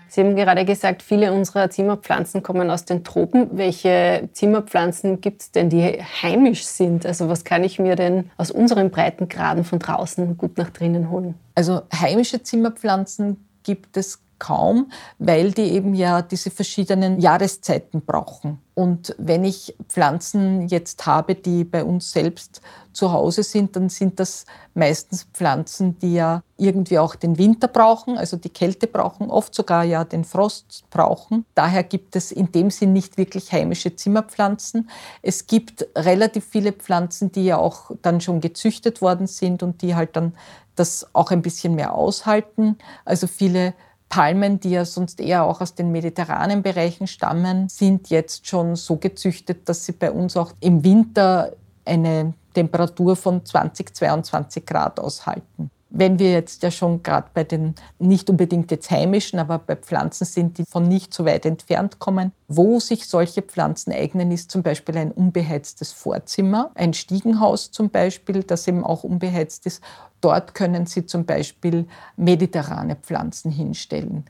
Sie 0.10 0.22
haben 0.22 0.36
gerade 0.36 0.66
gesagt, 0.66 1.04
viele 1.04 1.32
unserer 1.32 1.70
Zimmerpflanzen 1.70 2.42
kommen 2.42 2.72
aus 2.72 2.86
den 2.86 3.04
Tropen. 3.04 3.50
Welche 3.56 4.30
Zimmerpflanzen 4.34 5.22
gibt 5.22 5.42
es 5.44 5.52
denn, 5.52 5.70
die 5.70 6.02
heimisch 6.22 6.66
sind? 6.66 7.06
Also 7.06 7.30
was 7.30 7.44
kann 7.44 7.64
ich 7.64 7.78
mir 7.78 7.96
denn 7.96 8.32
aus 8.38 8.50
unseren 8.50 8.90
Breitengraden 8.90 9.64
von 9.64 9.78
draußen 9.78 10.38
gut 10.38 10.58
nach 10.58 10.72
drinnen 10.72 11.12
holen? 11.12 11.36
Also 11.54 11.82
heimische 11.94 12.42
Zimmerpflanzen 12.42 13.47
gibt 13.68 13.98
es 13.98 14.20
kaum, 14.40 14.92
weil 15.20 15.52
die 15.52 15.72
eben 15.72 15.94
ja 15.94 16.22
diese 16.22 16.52
verschiedenen 16.52 17.20
Jahreszeiten 17.20 18.02
brauchen. 18.02 18.60
Und 18.76 19.16
wenn 19.18 19.44
ich 19.44 19.76
Pflanzen 19.90 20.68
jetzt 20.68 21.06
habe, 21.08 21.34
die 21.34 21.64
bei 21.64 21.84
uns 21.84 22.12
selbst 22.12 22.62
zu 22.94 23.12
Hause 23.12 23.42
sind, 23.44 23.76
dann 23.76 23.90
sind 23.90 24.20
das 24.20 24.46
meistens 24.76 25.28
Pflanzen, 25.34 25.98
die 26.00 26.14
ja 26.14 26.44
irgendwie 26.58 27.00
auch 27.00 27.16
den 27.16 27.38
Winter 27.40 27.68
brauchen, 27.68 28.18
also 28.18 28.38
die 28.38 28.50
Kälte 28.50 28.88
brauchen, 28.88 29.32
oft 29.32 29.54
sogar 29.54 29.84
ja 29.84 30.04
den 30.04 30.24
Frost 30.24 30.84
brauchen. 30.92 31.46
Daher 31.56 31.84
gibt 31.84 32.16
es 32.16 32.32
in 32.32 32.52
dem 32.52 32.70
Sinn 32.70 32.94
nicht 32.94 33.18
wirklich 33.18 33.52
heimische 33.52 33.96
Zimmerpflanzen. 33.96 34.90
Es 35.24 35.48
gibt 35.48 35.88
relativ 35.96 36.46
viele 36.46 36.72
Pflanzen, 36.72 37.32
die 37.32 37.46
ja 37.46 37.58
auch 37.58 37.92
dann 38.04 38.22
schon 38.22 38.42
gezüchtet 38.42 39.02
worden 39.02 39.26
sind 39.26 39.64
und 39.64 39.82
die 39.82 39.96
halt 39.96 40.16
dann 40.16 40.34
das 40.80 41.08
auch 41.14 41.32
ein 41.32 41.42
bisschen 41.42 41.76
mehr 41.76 41.94
aushalten. 41.94 42.78
Also 43.06 43.28
viele 43.28 43.74
Palmen, 44.10 44.60
die 44.60 44.72
ja 44.72 44.86
sonst 44.86 45.20
eher 45.20 45.44
auch 45.44 45.62
aus 45.62 45.76
den 45.76 45.92
mediterranen 45.92 46.64
Bereichen 46.64 47.08
stammen, 47.08 47.68
sind 47.70 48.10
jetzt 48.10 48.48
schon 48.48 48.76
so 48.76 48.98
gezüchtet, 48.98 49.68
dass 49.68 49.86
sie 49.86 49.92
bei 49.92 50.12
uns 50.12 50.38
auch 50.38 50.54
im 50.62 50.84
Winter 50.84 51.54
eine 51.84 52.34
Temperatur 52.54 53.16
von 53.16 53.46
20, 53.46 53.96
22 53.96 54.66
Grad 54.66 55.00
aushalten. 55.00 55.70
Wenn 55.90 56.20
wir 56.20 56.32
jetzt 56.32 56.64
ja 56.64 56.72
schon 56.72 57.02
gerade 57.02 57.30
bei 57.34 57.44
den 57.44 57.76
nicht 57.98 58.30
unbedingt 58.30 58.72
jetzt 58.72 58.92
heimischen, 58.92 59.40
aber 59.40 59.58
bei 59.58 59.76
Pflanzen 59.76 60.26
sind, 60.26 60.58
die 60.58 60.66
von 60.66 60.84
nicht 60.84 61.14
so 61.14 61.26
weit 61.26 61.46
entfernt 61.46 62.00
kommen, 62.00 62.34
wo 62.48 62.80
sich 62.80 63.08
solche 63.08 63.42
Pflanzen 63.42 63.94
eignen, 63.94 64.32
ist 64.32 64.52
zum 64.52 64.64
Beispiel 64.64 64.98
ein 64.98 65.12
unbeheiztes 65.12 65.94
Vorzimmer, 65.94 66.72
ein 66.76 66.94
Stiegenhaus 66.94 67.72
zum 67.72 67.90
Beispiel, 67.90 68.44
das 68.44 68.68
eben 68.68 68.84
auch 68.84 69.04
unbeheizt 69.04 69.66
ist. 69.66 69.82
Dort 70.20 70.56
können 70.56 70.88
Sie 70.88 71.06
zum 71.06 71.26
Beispiel 71.26 71.88
mediterrane 72.18 72.96
Pflanzen 72.96 73.52
hinstellen. 73.52 74.26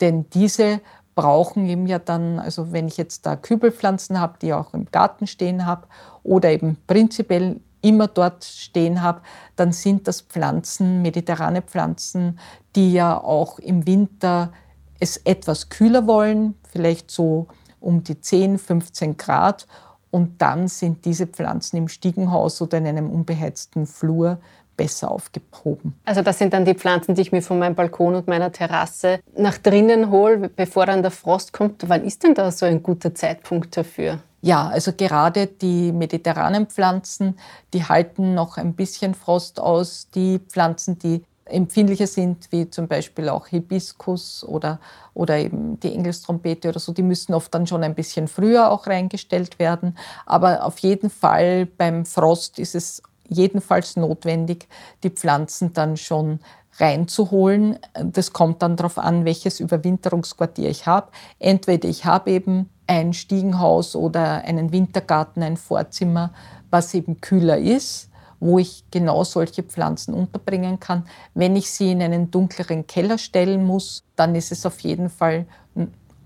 Denn 0.00 0.26
diese 0.30 0.80
brauchen 1.14 1.66
eben 1.66 1.86
ja 1.86 1.98
dann, 1.98 2.38
also 2.38 2.72
wenn 2.72 2.86
ich 2.86 2.96
jetzt 2.96 3.26
da 3.26 3.36
Kübelpflanzen 3.36 4.20
habe, 4.20 4.38
die 4.40 4.52
auch 4.52 4.74
im 4.74 4.86
Garten 4.90 5.26
stehen 5.26 5.66
habe 5.66 5.86
oder 6.22 6.50
eben 6.50 6.76
prinzipiell 6.86 7.60
immer 7.82 8.08
dort 8.08 8.44
stehen 8.44 9.02
habe, 9.02 9.22
dann 9.56 9.72
sind 9.72 10.08
das 10.08 10.20
Pflanzen, 10.20 11.02
mediterrane 11.02 11.62
Pflanzen, 11.62 12.38
die 12.76 12.92
ja 12.92 13.18
auch 13.18 13.58
im 13.58 13.86
Winter 13.86 14.52
es 14.98 15.16
etwas 15.18 15.70
kühler 15.70 16.06
wollen, 16.06 16.54
vielleicht 16.68 17.10
so 17.10 17.48
um 17.80 18.04
die 18.04 18.20
10, 18.20 18.58
15 18.58 19.16
Grad. 19.16 19.66
Und 20.10 20.42
dann 20.42 20.68
sind 20.68 21.04
diese 21.04 21.26
Pflanzen 21.26 21.76
im 21.76 21.88
Stiegenhaus 21.88 22.60
oder 22.60 22.78
in 22.78 22.86
einem 22.86 23.10
unbeheizten 23.10 23.86
Flur 23.86 24.38
besser 24.76 25.10
aufgehoben. 25.10 25.94
Also 26.04 26.22
das 26.22 26.38
sind 26.38 26.52
dann 26.52 26.64
die 26.64 26.74
Pflanzen, 26.74 27.14
die 27.14 27.20
ich 27.20 27.32
mir 27.32 27.42
von 27.42 27.58
meinem 27.58 27.74
Balkon 27.74 28.14
und 28.14 28.26
meiner 28.28 28.50
Terrasse 28.50 29.20
nach 29.36 29.58
drinnen 29.58 30.10
hole, 30.10 30.48
bevor 30.48 30.86
dann 30.86 31.02
der 31.02 31.10
Frost 31.10 31.52
kommt. 31.52 31.88
Wann 31.88 32.02
ist 32.02 32.22
denn 32.22 32.34
da 32.34 32.50
so 32.50 32.66
ein 32.66 32.82
guter 32.82 33.14
Zeitpunkt 33.14 33.76
dafür? 33.76 34.20
Ja, 34.42 34.68
also 34.68 34.92
gerade 34.92 35.46
die 35.46 35.92
mediterranen 35.92 36.66
Pflanzen, 36.66 37.38
die 37.74 37.84
halten 37.84 38.34
noch 38.34 38.56
ein 38.56 38.74
bisschen 38.74 39.14
Frost 39.14 39.60
aus. 39.60 40.08
Die 40.14 40.38
Pflanzen, 40.38 40.98
die 40.98 41.22
empfindlicher 41.44 42.06
sind, 42.06 42.50
wie 42.50 42.70
zum 42.70 42.88
Beispiel 42.88 43.28
auch 43.28 43.48
Hibiskus 43.48 44.44
oder, 44.44 44.80
oder 45.14 45.36
eben 45.36 45.78
die 45.80 45.92
Engelstrompete 45.92 46.68
oder 46.68 46.80
so, 46.80 46.92
die 46.92 47.02
müssen 47.02 47.34
oft 47.34 47.52
dann 47.54 47.66
schon 47.66 47.82
ein 47.82 47.94
bisschen 47.94 48.28
früher 48.28 48.70
auch 48.70 48.86
reingestellt 48.86 49.58
werden. 49.58 49.98
Aber 50.26 50.64
auf 50.64 50.78
jeden 50.78 51.10
Fall 51.10 51.66
beim 51.66 52.06
Frost 52.06 52.58
ist 52.58 52.74
es 52.74 53.02
jedenfalls 53.28 53.96
notwendig, 53.96 54.68
die 55.02 55.10
Pflanzen 55.10 55.72
dann 55.72 55.96
schon 55.96 56.40
reinzuholen. 56.78 57.78
Das 58.02 58.32
kommt 58.32 58.62
dann 58.62 58.76
darauf 58.76 58.98
an, 58.98 59.24
welches 59.24 59.60
Überwinterungsquartier 59.60 60.70
ich 60.70 60.86
habe. 60.86 61.08
Entweder 61.38 61.88
ich 61.88 62.04
habe 62.04 62.30
eben 62.30 62.70
ein 62.90 63.12
Stiegenhaus 63.12 63.94
oder 63.94 64.42
einen 64.44 64.72
Wintergarten, 64.72 65.44
ein 65.44 65.56
Vorzimmer, 65.56 66.32
was 66.70 66.92
eben 66.92 67.20
kühler 67.20 67.56
ist, 67.56 68.10
wo 68.40 68.58
ich 68.58 68.82
genau 68.90 69.22
solche 69.22 69.62
Pflanzen 69.62 70.12
unterbringen 70.12 70.80
kann. 70.80 71.04
Wenn 71.32 71.54
ich 71.54 71.70
sie 71.70 71.92
in 71.92 72.02
einen 72.02 72.32
dunkleren 72.32 72.88
Keller 72.88 73.16
stellen 73.16 73.64
muss, 73.64 74.02
dann 74.16 74.34
ist 74.34 74.50
es 74.50 74.66
auf 74.66 74.80
jeden 74.80 75.08
Fall 75.08 75.46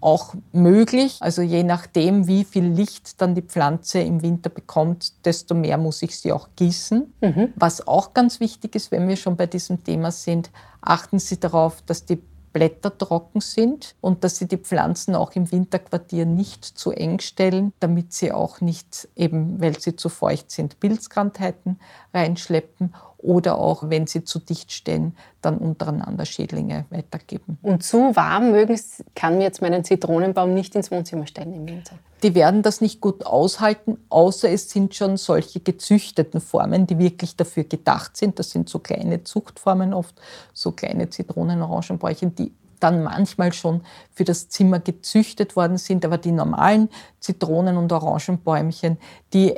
auch 0.00 0.34
möglich. 0.52 1.18
Also 1.20 1.42
je 1.42 1.64
nachdem, 1.64 2.26
wie 2.26 2.44
viel 2.44 2.64
Licht 2.64 3.20
dann 3.20 3.34
die 3.34 3.42
Pflanze 3.42 4.00
im 4.00 4.22
Winter 4.22 4.48
bekommt, 4.48 5.26
desto 5.26 5.54
mehr 5.54 5.76
muss 5.76 6.00
ich 6.00 6.18
sie 6.18 6.32
auch 6.32 6.48
gießen. 6.56 7.12
Mhm. 7.20 7.52
Was 7.56 7.86
auch 7.86 8.14
ganz 8.14 8.40
wichtig 8.40 8.74
ist, 8.74 8.90
wenn 8.90 9.06
wir 9.06 9.16
schon 9.16 9.36
bei 9.36 9.46
diesem 9.46 9.84
Thema 9.84 10.10
sind, 10.10 10.50
achten 10.80 11.18
Sie 11.18 11.38
darauf, 11.38 11.82
dass 11.82 12.06
die 12.06 12.22
Blätter 12.54 12.96
trocken 12.96 13.40
sind 13.40 13.96
und 14.00 14.24
dass 14.24 14.38
sie 14.38 14.48
die 14.48 14.56
Pflanzen 14.56 15.14
auch 15.14 15.32
im 15.32 15.50
Winterquartier 15.50 16.24
nicht 16.24 16.64
zu 16.64 16.92
eng 16.92 17.18
stellen, 17.18 17.74
damit 17.80 18.14
sie 18.14 18.32
auch 18.32 18.62
nicht 18.62 19.08
eben, 19.16 19.60
weil 19.60 19.78
sie 19.78 19.96
zu 19.96 20.08
feucht 20.08 20.50
sind, 20.50 20.80
Pilzkrankheiten 20.80 21.80
reinschleppen 22.14 22.94
oder 23.24 23.58
auch, 23.58 23.88
wenn 23.88 24.06
sie 24.06 24.22
zu 24.22 24.38
dicht 24.38 24.70
stehen, 24.70 25.16
dann 25.40 25.56
untereinander 25.56 26.26
Schädlinge 26.26 26.84
weitergeben. 26.90 27.58
Und 27.62 27.82
zu 27.82 28.14
warm 28.14 28.50
mögen, 28.52 28.78
kann 29.14 29.38
mir 29.38 29.44
jetzt 29.44 29.62
meinen 29.62 29.82
Zitronenbaum 29.82 30.52
nicht 30.52 30.74
ins 30.74 30.90
Wohnzimmer 30.90 31.26
stellen 31.26 31.54
im 31.54 31.66
Winter. 31.66 31.96
Die 32.22 32.34
werden 32.34 32.62
das 32.62 32.80
nicht 32.80 33.00
gut 33.00 33.24
aushalten, 33.26 33.98
außer 34.10 34.50
es 34.50 34.70
sind 34.70 34.94
schon 34.94 35.16
solche 35.16 35.60
gezüchteten 35.60 36.40
Formen, 36.40 36.86
die 36.86 36.98
wirklich 36.98 37.36
dafür 37.36 37.64
gedacht 37.64 38.16
sind. 38.16 38.38
Das 38.38 38.50
sind 38.50 38.68
so 38.68 38.78
kleine 38.78 39.24
Zuchtformen 39.24 39.94
oft, 39.94 40.14
so 40.52 40.72
kleine 40.72 41.08
Zitronen-Orangenbäuchchen, 41.08 42.34
die 42.34 42.52
dann 42.80 43.02
manchmal 43.02 43.52
schon 43.54 43.80
für 44.12 44.24
das 44.24 44.50
Zimmer 44.50 44.80
gezüchtet 44.80 45.56
worden 45.56 45.78
sind. 45.78 46.04
Aber 46.04 46.18
die 46.18 46.32
normalen 46.32 46.90
Zitronen- 47.20 47.78
und 47.78 47.90
Orangenbäumchen, 47.90 48.98
die 49.32 49.54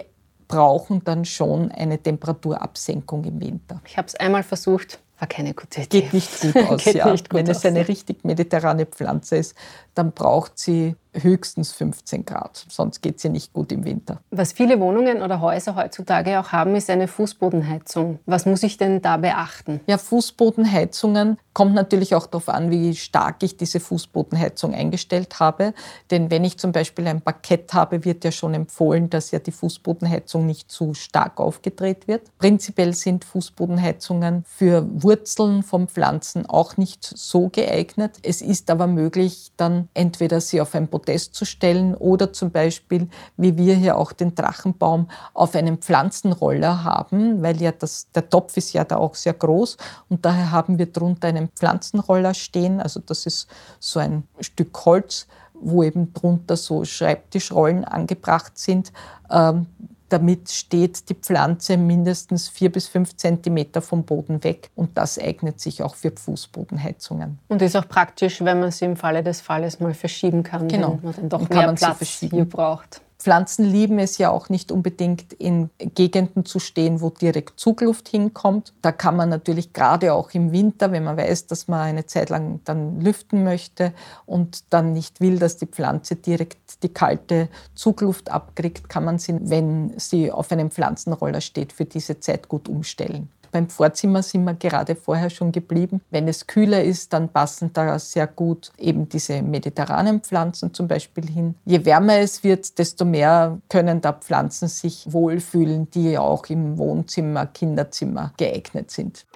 brauchen 0.49 1.03
dann 1.05 1.25
schon 1.25 1.71
eine 1.73 1.99
Temperaturabsenkung 1.99 3.25
im 3.25 3.41
Winter. 3.41 3.81
Ich 3.87 3.97
habe 3.97 4.07
es 4.07 4.15
einmal 4.15 4.43
versucht, 4.43 5.01
war 5.19 5.29
keine 5.29 5.55
gute 5.55 5.83
Idee. 5.83 6.03
Geht 6.03 6.13
nicht 6.13 6.41
gut 6.41 6.57
aus, 6.69 6.85
ja. 6.85 7.11
Gut 7.11 7.33
Wenn 7.33 7.49
aus. 7.51 7.59
es 7.59 7.65
eine 7.65 7.89
richtig 7.89 8.25
mediterrane 8.25 8.87
Pflanze 8.87 9.37
ist, 9.37 9.55
dann 9.97 10.13
braucht 10.13 10.59
sie 10.59 10.95
höchstens 11.23 11.73
15 11.73 12.25
Grad, 12.25 12.67
sonst 12.69 13.01
geht 13.01 13.21
sie 13.21 13.29
nicht 13.29 13.53
gut 13.53 13.73
im 13.73 13.85
Winter. 13.85 14.21
Was 14.31 14.53
viele 14.53 14.81
Wohnungen 14.81 15.23
oder 15.23 15.41
Häuser 15.41 15.75
heutzutage 15.75 16.39
auch 16.39 16.53
haben, 16.53 16.75
ist 16.77 16.91
eine 16.91 17.09
Fußbodenheizung. 17.09 18.19
Was 18.27 18.47
muss 18.47 18.63
ich 18.63 18.77
denn 18.77 19.03
da 19.03 19.17
beachten? 19.17 19.81
Ja, 19.87 19.99
Fußbodenheizungen 19.99 21.39
kommt 21.53 21.75
natürlich 21.75 22.15
auch 22.15 22.27
darauf 22.27 22.51
an, 22.51 22.71
wie 22.71 22.95
stark 22.95 23.43
ich 23.43 23.57
diese 23.57 23.81
Fußbodenheizung 23.81 24.75
eingestellt 24.75 25.41
habe. 25.41 25.73
Denn 26.11 26.31
wenn 26.31 26.45
ich 26.45 26.59
zum 26.59 26.73
Beispiel 26.73 27.07
ein 27.07 27.23
Parkett 27.23 27.73
habe, 27.73 28.05
wird 28.05 28.25
ja 28.25 28.31
schon 28.31 28.53
empfohlen, 28.53 29.09
dass 29.09 29.31
ja 29.31 29.39
die 29.39 29.53
Fußbodenheizung 29.53 30.45
nicht 30.45 30.71
zu 30.71 30.93
stark 30.93 31.41
aufgedreht 31.41 32.09
wird. 32.09 32.23
Prinzipiell 32.39 32.93
sind 32.93 33.25
Fußbodenheizungen 33.25 34.45
für 34.47 34.87
Wurzeln 35.03 35.63
von 35.63 35.89
Pflanzen 35.89 36.45
auch 36.45 36.77
nicht 36.77 37.05
so 37.05 37.49
geeignet. 37.49 38.19
Es 38.23 38.43
ist 38.43 38.71
aber 38.71 38.87
möglich, 38.87 39.53
dann 39.57 39.86
entweder 39.95 40.41
sie 40.41 40.61
auf 40.61 40.75
ein 40.75 40.89
Podest 40.89 41.35
zu 41.35 41.45
stellen 41.45 41.95
oder 41.95 42.33
zum 42.33 42.51
Beispiel, 42.51 43.09
wie 43.37 43.57
wir 43.57 43.75
hier 43.75 43.97
auch 43.97 44.13
den 44.13 44.35
Drachenbaum, 44.35 45.09
auf 45.35 45.55
einem 45.55 45.79
Pflanzenroller 45.79 46.85
haben, 46.85 47.43
weil 47.43 47.61
ja 47.61 47.73
das, 47.73 48.11
der 48.13 48.29
Topf 48.29 48.57
ist 48.57 48.73
ja 48.73 48.85
da 48.85 48.97
auch 48.97 49.15
sehr 49.15 49.35
groß 49.35 49.77
und 50.09 50.25
daher 50.25 50.51
haben 50.51 50.79
wir 50.79 50.87
drunter 50.87 51.29
einen 51.29 51.49
Pflanzenroller 51.49 52.35
stehen. 52.35 52.81
Also 52.81 53.01
das 53.01 53.27
ist 53.27 53.49
so 53.81 54.01
ein 54.01 54.25
Stück 54.41 54.85
Holz, 54.85 55.27
wo 55.55 55.83
eben 55.83 56.13
drunter 56.13 56.57
so 56.57 56.85
Schreibtischrollen 56.85 57.85
angebracht 57.85 58.59
sind. 58.59 58.93
Ähm, 59.31 59.67
damit 60.09 60.51
steht 60.51 61.09
die 61.09 61.15
Pflanze 61.15 61.77
mindestens 61.77 62.49
vier 62.49 62.71
bis 62.71 62.87
fünf 62.87 63.17
Zentimeter 63.17 63.83
vom 63.83 64.05
Boden 64.05 64.45
weg 64.45 64.71
und 64.75 64.97
das 64.97 65.19
eignet 65.19 65.61
sich 65.61 65.83
auch 65.83 65.95
für 65.95 66.13
Fußbodenheizungen. 66.13 67.39
Und 67.49 67.63
ist 67.63 67.77
auch 67.77 67.89
praktisch, 67.89 68.41
wenn 68.43 68.61
man 68.61 68.71
sie 68.71 68.85
im 68.85 68.97
Falle 68.97 69.23
des 69.23 69.41
Falles 69.41 69.81
mal 69.81 69.95
verschieben 69.95 70.43
kann, 70.43 70.69
genau. 70.69 70.99
wenn 71.03 71.11
man 71.11 71.15
dann 71.15 71.29
doch 71.29 71.49
mehr 71.49 71.73
Platz 71.73 72.07
hier 72.07 72.45
braucht. 72.45 73.01
Pflanzen 73.27 73.65
lieben 73.65 73.99
es 73.99 74.19
ja 74.19 74.31
auch 74.31 74.51
nicht 74.51 74.71
unbedingt 74.71 75.33
in 75.33 75.69
Gegenden 75.79 76.45
zu 76.45 76.61
stehen, 76.61 77.01
wo 77.01 77.11
direkt 77.11 77.59
Zugluft 77.59 78.09
hinkommt. 78.09 78.73
Da 78.83 78.93
kann 78.93 79.17
man 79.17 79.31
natürlich 79.31 79.73
gerade 79.73 80.15
auch 80.15 80.31
im 80.31 80.53
Winter, 80.53 80.93
wenn 80.93 81.03
man 81.03 81.17
weiß, 81.17 81.49
dass 81.49 81.67
man 81.67 81.81
eine 81.81 82.07
Zeit 82.07 82.31
lang 82.31 82.61
dann 82.63 83.01
lüften 83.01 83.43
möchte 83.43 83.93
und 84.27 84.73
dann 84.73 84.93
nicht 84.93 85.21
will, 85.21 85.41
dass 85.41 85.57
die 85.57 85.67
Pflanze 85.67 86.15
direkt 86.15 86.85
die 86.85 86.89
kalte 86.89 87.49
Zugluft 87.75 88.31
abkriegt, 88.31 88.89
kann 88.89 89.05
man 89.05 89.19
sie, 89.19 89.37
wenn 89.41 89.99
sie 89.99 90.31
auf 90.31 90.53
einem 90.53 90.71
Pflanzenroller 90.71 91.41
steht, 91.41 91.73
für 91.73 91.85
diese 91.85 92.21
Zeit 92.21 92.49
gut 92.49 92.69
umstellen. 92.69 93.29
Beim 93.53 93.69
Vorzimmer 93.69 94.23
sind 94.23 94.45
wir 94.45 94.55
gerade 94.55 94.97
vorher 94.97 95.31
schon 95.31 95.53
geblieben. 95.53 96.01
Wenn 96.11 96.29
es 96.29 96.47
kühler 96.47 96.83
ist, 96.83 97.13
dann 97.13 97.29
passen 97.29 97.73
da 97.73 97.99
sehr 97.99 98.27
gut 98.27 98.73
eben 98.79 99.09
diese 99.09 99.43
mediterranen 99.43 100.21
Pflanzen 100.21 100.75
zum 100.75 100.89
Beispiel 100.89 101.29
hin. 101.29 101.55
Je 101.65 101.85
wärmer 101.85 102.19
es 102.19 102.45
wird, 102.45 102.79
desto 102.79 103.05
mehr 103.05 103.59
können 103.69 104.01
da 104.01 104.13
Pflanzen 104.13 104.69
sich 104.69 105.07
wohlfühlen, 105.11 105.91
die 105.91 106.19
auch 106.19 106.47
im 106.47 106.79
Wohnzimmer, 106.79 107.47
Kinderzimmer 107.47 108.33
geeignet 108.37 108.91
sind. 108.91 109.27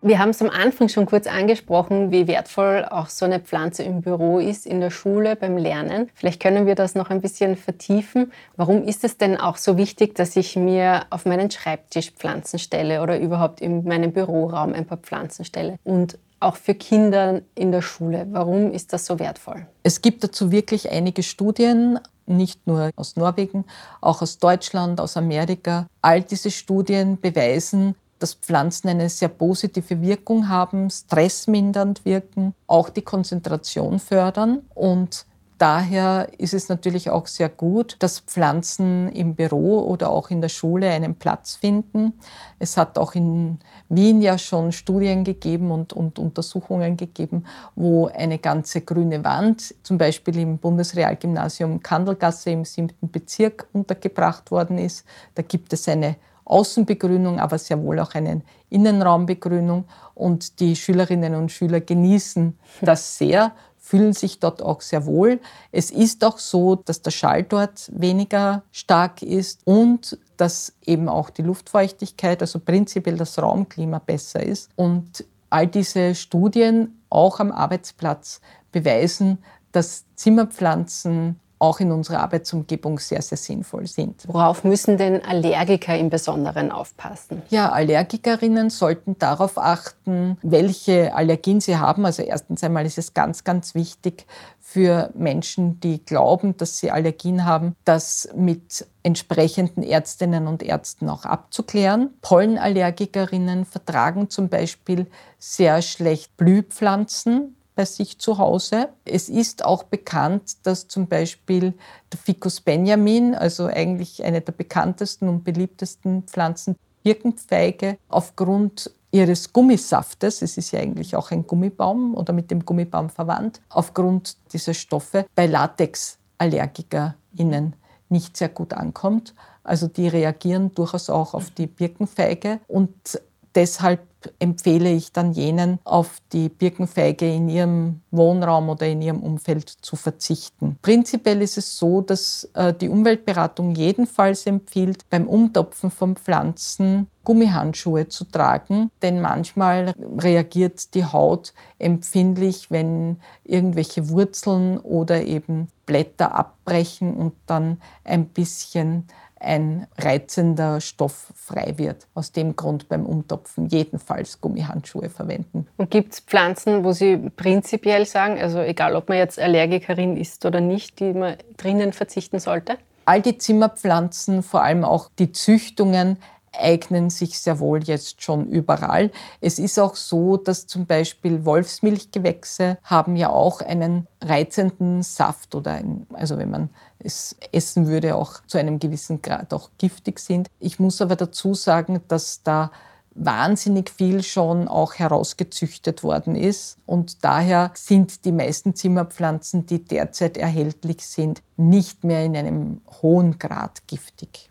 Wir 0.00 0.20
haben 0.20 0.30
es 0.30 0.40
am 0.40 0.48
Anfang 0.48 0.88
schon 0.88 1.06
kurz 1.06 1.26
angesprochen, 1.26 2.12
wie 2.12 2.28
wertvoll 2.28 2.86
auch 2.88 3.08
so 3.08 3.24
eine 3.24 3.40
Pflanze 3.40 3.82
im 3.82 4.00
Büro 4.00 4.38
ist, 4.38 4.64
in 4.64 4.80
der 4.80 4.90
Schule, 4.90 5.34
beim 5.34 5.56
Lernen. 5.56 6.08
Vielleicht 6.14 6.40
können 6.40 6.66
wir 6.66 6.76
das 6.76 6.94
noch 6.94 7.10
ein 7.10 7.20
bisschen 7.20 7.56
vertiefen. 7.56 8.32
Warum 8.56 8.84
ist 8.84 9.02
es 9.02 9.18
denn 9.18 9.36
auch 9.36 9.56
so 9.56 9.76
wichtig, 9.76 10.14
dass 10.14 10.36
ich 10.36 10.54
mir 10.54 11.06
auf 11.10 11.26
meinen 11.26 11.50
Schreibtisch 11.50 12.12
Pflanzen 12.12 12.60
stelle 12.60 13.02
oder 13.02 13.18
überhaupt 13.18 13.60
in 13.60 13.82
meinem 13.84 14.12
Büroraum 14.12 14.72
ein 14.72 14.86
paar 14.86 14.98
Pflanzen 14.98 15.44
stelle? 15.44 15.78
Und 15.82 16.16
auch 16.38 16.54
für 16.54 16.74
Kinder 16.74 17.40
in 17.56 17.72
der 17.72 17.82
Schule. 17.82 18.28
Warum 18.30 18.70
ist 18.70 18.92
das 18.92 19.04
so 19.04 19.18
wertvoll? 19.18 19.66
Es 19.82 20.00
gibt 20.00 20.22
dazu 20.22 20.52
wirklich 20.52 20.92
einige 20.92 21.24
Studien, 21.24 21.98
nicht 22.26 22.66
nur 22.68 22.90
aus 22.94 23.16
Norwegen, 23.16 23.64
auch 24.00 24.22
aus 24.22 24.38
Deutschland, 24.38 25.00
aus 25.00 25.16
Amerika. 25.16 25.88
All 26.02 26.22
diese 26.22 26.52
Studien 26.52 27.20
beweisen, 27.20 27.96
dass 28.18 28.34
Pflanzen 28.34 28.88
eine 28.88 29.08
sehr 29.08 29.28
positive 29.28 30.00
Wirkung 30.02 30.48
haben, 30.48 30.90
stressmindernd 30.90 32.04
wirken, 32.04 32.54
auch 32.66 32.88
die 32.88 33.02
Konzentration 33.02 33.98
fördern 33.98 34.62
und 34.74 35.26
Daher 35.58 36.28
ist 36.38 36.54
es 36.54 36.68
natürlich 36.68 37.10
auch 37.10 37.26
sehr 37.26 37.48
gut, 37.48 37.96
dass 37.98 38.20
Pflanzen 38.20 39.08
im 39.08 39.34
Büro 39.34 39.80
oder 39.80 40.08
auch 40.08 40.30
in 40.30 40.40
der 40.40 40.50
Schule 40.50 40.88
einen 40.88 41.16
Platz 41.16 41.56
finden. 41.56 42.12
Es 42.60 42.76
hat 42.76 42.96
auch 42.96 43.16
in 43.16 43.58
Wien 43.88 44.22
ja 44.22 44.38
schon 44.38 44.70
Studien 44.70 45.24
gegeben 45.24 45.72
und, 45.72 45.92
und 45.92 46.20
Untersuchungen 46.20 46.96
gegeben, 46.96 47.44
wo 47.74 48.06
eine 48.06 48.38
ganze 48.38 48.82
grüne 48.82 49.24
Wand, 49.24 49.74
zum 49.82 49.98
Beispiel 49.98 50.38
im 50.38 50.58
Bundesrealgymnasium 50.58 51.82
Kandelgasse 51.82 52.50
im 52.50 52.64
siebten 52.64 53.10
Bezirk 53.10 53.66
untergebracht 53.72 54.52
worden 54.52 54.78
ist. 54.78 55.04
Da 55.34 55.42
gibt 55.42 55.72
es 55.72 55.88
eine 55.88 56.14
Außenbegrünung, 56.48 57.38
aber 57.38 57.58
sehr 57.58 57.82
wohl 57.82 58.00
auch 58.00 58.14
eine 58.14 58.42
Innenraumbegrünung. 58.70 59.84
Und 60.14 60.60
die 60.60 60.76
Schülerinnen 60.76 61.34
und 61.34 61.52
Schüler 61.52 61.80
genießen 61.80 62.58
das 62.80 63.18
sehr, 63.18 63.52
fühlen 63.76 64.12
sich 64.12 64.38
dort 64.38 64.62
auch 64.62 64.80
sehr 64.80 65.06
wohl. 65.06 65.40
Es 65.72 65.90
ist 65.90 66.24
auch 66.24 66.38
so, 66.38 66.76
dass 66.76 67.00
der 67.00 67.10
Schall 67.10 67.44
dort 67.44 67.90
weniger 67.94 68.62
stark 68.70 69.22
ist 69.22 69.60
und 69.64 70.18
dass 70.36 70.74
eben 70.84 71.08
auch 71.08 71.30
die 71.30 71.42
Luftfeuchtigkeit, 71.42 72.40
also 72.42 72.58
prinzipiell 72.58 73.16
das 73.16 73.38
Raumklima 73.38 73.98
besser 73.98 74.42
ist. 74.42 74.70
Und 74.76 75.24
all 75.50 75.66
diese 75.66 76.14
Studien 76.14 77.00
auch 77.08 77.40
am 77.40 77.50
Arbeitsplatz 77.50 78.40
beweisen, 78.72 79.38
dass 79.72 80.04
Zimmerpflanzen 80.14 81.40
auch 81.58 81.80
in 81.80 81.92
unserer 81.92 82.20
Arbeitsumgebung 82.20 82.98
sehr, 82.98 83.22
sehr 83.22 83.38
sinnvoll 83.38 83.86
sind. 83.86 84.24
Worauf 84.28 84.64
müssen 84.64 84.96
denn 84.96 85.24
Allergiker 85.24 85.96
im 85.96 86.10
Besonderen 86.10 86.70
aufpassen? 86.70 87.42
Ja, 87.50 87.70
Allergikerinnen 87.70 88.70
sollten 88.70 89.18
darauf 89.18 89.58
achten, 89.58 90.38
welche 90.42 91.14
Allergien 91.14 91.60
sie 91.60 91.76
haben. 91.76 92.06
Also 92.06 92.22
erstens 92.22 92.62
einmal 92.62 92.86
ist 92.86 92.98
es 92.98 93.14
ganz, 93.14 93.44
ganz 93.44 93.74
wichtig 93.74 94.26
für 94.60 95.10
Menschen, 95.14 95.80
die 95.80 96.04
glauben, 96.04 96.56
dass 96.58 96.78
sie 96.78 96.90
Allergien 96.90 97.46
haben, 97.46 97.74
das 97.84 98.28
mit 98.36 98.86
entsprechenden 99.02 99.82
Ärztinnen 99.82 100.46
und 100.46 100.62
Ärzten 100.62 101.08
auch 101.08 101.24
abzuklären. 101.24 102.10
Pollenallergikerinnen 102.20 103.64
vertragen 103.64 104.28
zum 104.28 104.50
Beispiel 104.50 105.06
sehr 105.38 105.80
schlecht 105.80 106.36
Blühpflanzen 106.36 107.54
bei 107.78 107.84
sich 107.84 108.18
zu 108.18 108.38
Hause. 108.38 108.88
Es 109.04 109.28
ist 109.28 109.64
auch 109.64 109.84
bekannt, 109.84 110.66
dass 110.66 110.88
zum 110.88 111.06
Beispiel 111.06 111.74
der 112.12 112.18
Ficus 112.18 112.60
benjamin, 112.60 113.36
also 113.36 113.66
eigentlich 113.66 114.24
eine 114.24 114.40
der 114.40 114.50
bekanntesten 114.50 115.28
und 115.28 115.44
beliebtesten 115.44 116.24
Pflanzen, 116.24 116.74
Birkenfeige, 117.04 117.98
aufgrund 118.08 118.90
ihres 119.12 119.52
Gummisaftes, 119.52 120.42
es 120.42 120.58
ist 120.58 120.72
ja 120.72 120.80
eigentlich 120.80 121.14
auch 121.14 121.30
ein 121.30 121.46
Gummibaum 121.46 122.16
oder 122.16 122.32
mit 122.32 122.50
dem 122.50 122.64
Gummibaum 122.64 123.10
verwandt, 123.10 123.60
aufgrund 123.68 124.36
dieser 124.52 124.74
Stoffe 124.74 125.26
bei 125.36 125.46
Latexallergikerinnen 125.46 127.76
nicht 128.08 128.36
sehr 128.36 128.48
gut 128.48 128.72
ankommt. 128.72 129.36
Also 129.62 129.86
die 129.86 130.08
reagieren 130.08 130.74
durchaus 130.74 131.10
auch 131.10 131.32
auf 131.32 131.50
die 131.50 131.68
Birkenfeige 131.68 132.58
und 132.66 133.20
deshalb 133.54 134.00
empfehle 134.38 134.90
ich 134.90 135.12
dann 135.12 135.32
jenen, 135.32 135.78
auf 135.84 136.18
die 136.32 136.48
Birkenfeige 136.48 137.32
in 137.32 137.48
ihrem 137.48 138.00
Wohnraum 138.10 138.68
oder 138.68 138.86
in 138.86 139.00
ihrem 139.00 139.22
Umfeld 139.22 139.68
zu 139.68 139.96
verzichten. 139.96 140.76
Prinzipiell 140.82 141.40
ist 141.40 141.58
es 141.58 141.78
so, 141.78 142.00
dass 142.00 142.48
äh, 142.54 142.74
die 142.74 142.88
Umweltberatung 142.88 143.74
jedenfalls 143.74 144.46
empfiehlt, 144.46 145.08
beim 145.08 145.28
Umtopfen 145.28 145.90
von 145.90 146.16
Pflanzen 146.16 147.06
Gummihandschuhe 147.24 148.08
zu 148.08 148.24
tragen, 148.24 148.90
denn 149.02 149.20
manchmal 149.20 149.92
reagiert 150.18 150.94
die 150.94 151.04
Haut 151.04 151.52
empfindlich, 151.78 152.70
wenn 152.70 153.18
irgendwelche 153.44 154.08
Wurzeln 154.08 154.78
oder 154.78 155.22
eben 155.22 155.68
Blätter 155.84 156.34
abbrechen 156.34 157.14
und 157.14 157.34
dann 157.46 157.82
ein 158.02 158.28
bisschen 158.28 159.08
ein 159.40 159.86
reizender 159.98 160.80
Stoff 160.80 161.32
frei 161.34 161.74
wird. 161.76 162.06
Aus 162.14 162.32
dem 162.32 162.56
Grund 162.56 162.88
beim 162.88 163.06
Umtopfen 163.06 163.66
jedenfalls 163.66 164.40
Gummihandschuhe 164.40 165.10
verwenden. 165.10 165.66
Und 165.76 165.90
gibt 165.90 166.14
es 166.14 166.20
Pflanzen, 166.20 166.84
wo 166.84 166.92
Sie 166.92 167.16
prinzipiell 167.16 168.06
sagen, 168.06 168.38
also 168.40 168.60
egal 168.60 168.96
ob 168.96 169.08
man 169.08 169.18
jetzt 169.18 169.38
Allergikerin 169.38 170.16
ist 170.16 170.44
oder 170.44 170.60
nicht, 170.60 171.00
die 171.00 171.12
man 171.12 171.36
drinnen 171.56 171.92
verzichten 171.92 172.38
sollte? 172.38 172.78
All 173.04 173.22
die 173.22 173.38
Zimmerpflanzen, 173.38 174.42
vor 174.42 174.62
allem 174.62 174.84
auch 174.84 175.08
die 175.18 175.32
Züchtungen, 175.32 176.18
eignen 176.52 177.10
sich 177.10 177.38
sehr 177.38 177.58
wohl 177.58 177.82
jetzt 177.82 178.22
schon 178.22 178.46
überall. 178.48 179.10
Es 179.40 179.58
ist 179.58 179.78
auch 179.78 179.96
so, 179.96 180.36
dass 180.36 180.66
zum 180.66 180.86
Beispiel 180.86 181.44
Wolfsmilchgewächse 181.44 182.78
haben 182.82 183.16
ja 183.16 183.30
auch 183.30 183.60
einen 183.60 184.06
reizenden 184.22 185.02
Saft 185.02 185.54
oder 185.54 185.72
ein, 185.72 186.06
also 186.12 186.38
wenn 186.38 186.50
man 186.50 186.70
es 186.98 187.36
essen 187.52 187.86
würde, 187.86 188.16
auch 188.16 188.40
zu 188.46 188.58
einem 188.58 188.78
gewissen 188.78 189.22
Grad 189.22 189.54
auch 189.54 189.70
giftig 189.78 190.18
sind. 190.18 190.48
Ich 190.58 190.78
muss 190.78 191.00
aber 191.00 191.16
dazu 191.16 191.54
sagen, 191.54 192.00
dass 192.08 192.42
da 192.42 192.70
wahnsinnig 193.18 193.90
viel 193.90 194.22
schon 194.22 194.68
auch 194.68 194.94
herausgezüchtet 194.94 196.02
worden 196.02 196.36
ist. 196.36 196.78
Und 196.86 197.24
daher 197.24 197.72
sind 197.74 198.24
die 198.24 198.32
meisten 198.32 198.74
Zimmerpflanzen, 198.74 199.66
die 199.66 199.84
derzeit 199.84 200.36
erhältlich 200.36 201.04
sind, 201.04 201.42
nicht 201.56 202.04
mehr 202.04 202.24
in 202.24 202.36
einem 202.36 202.80
hohen 203.02 203.38
Grad 203.38 203.86
giftig. 203.86 204.47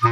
Wir 0.00 0.08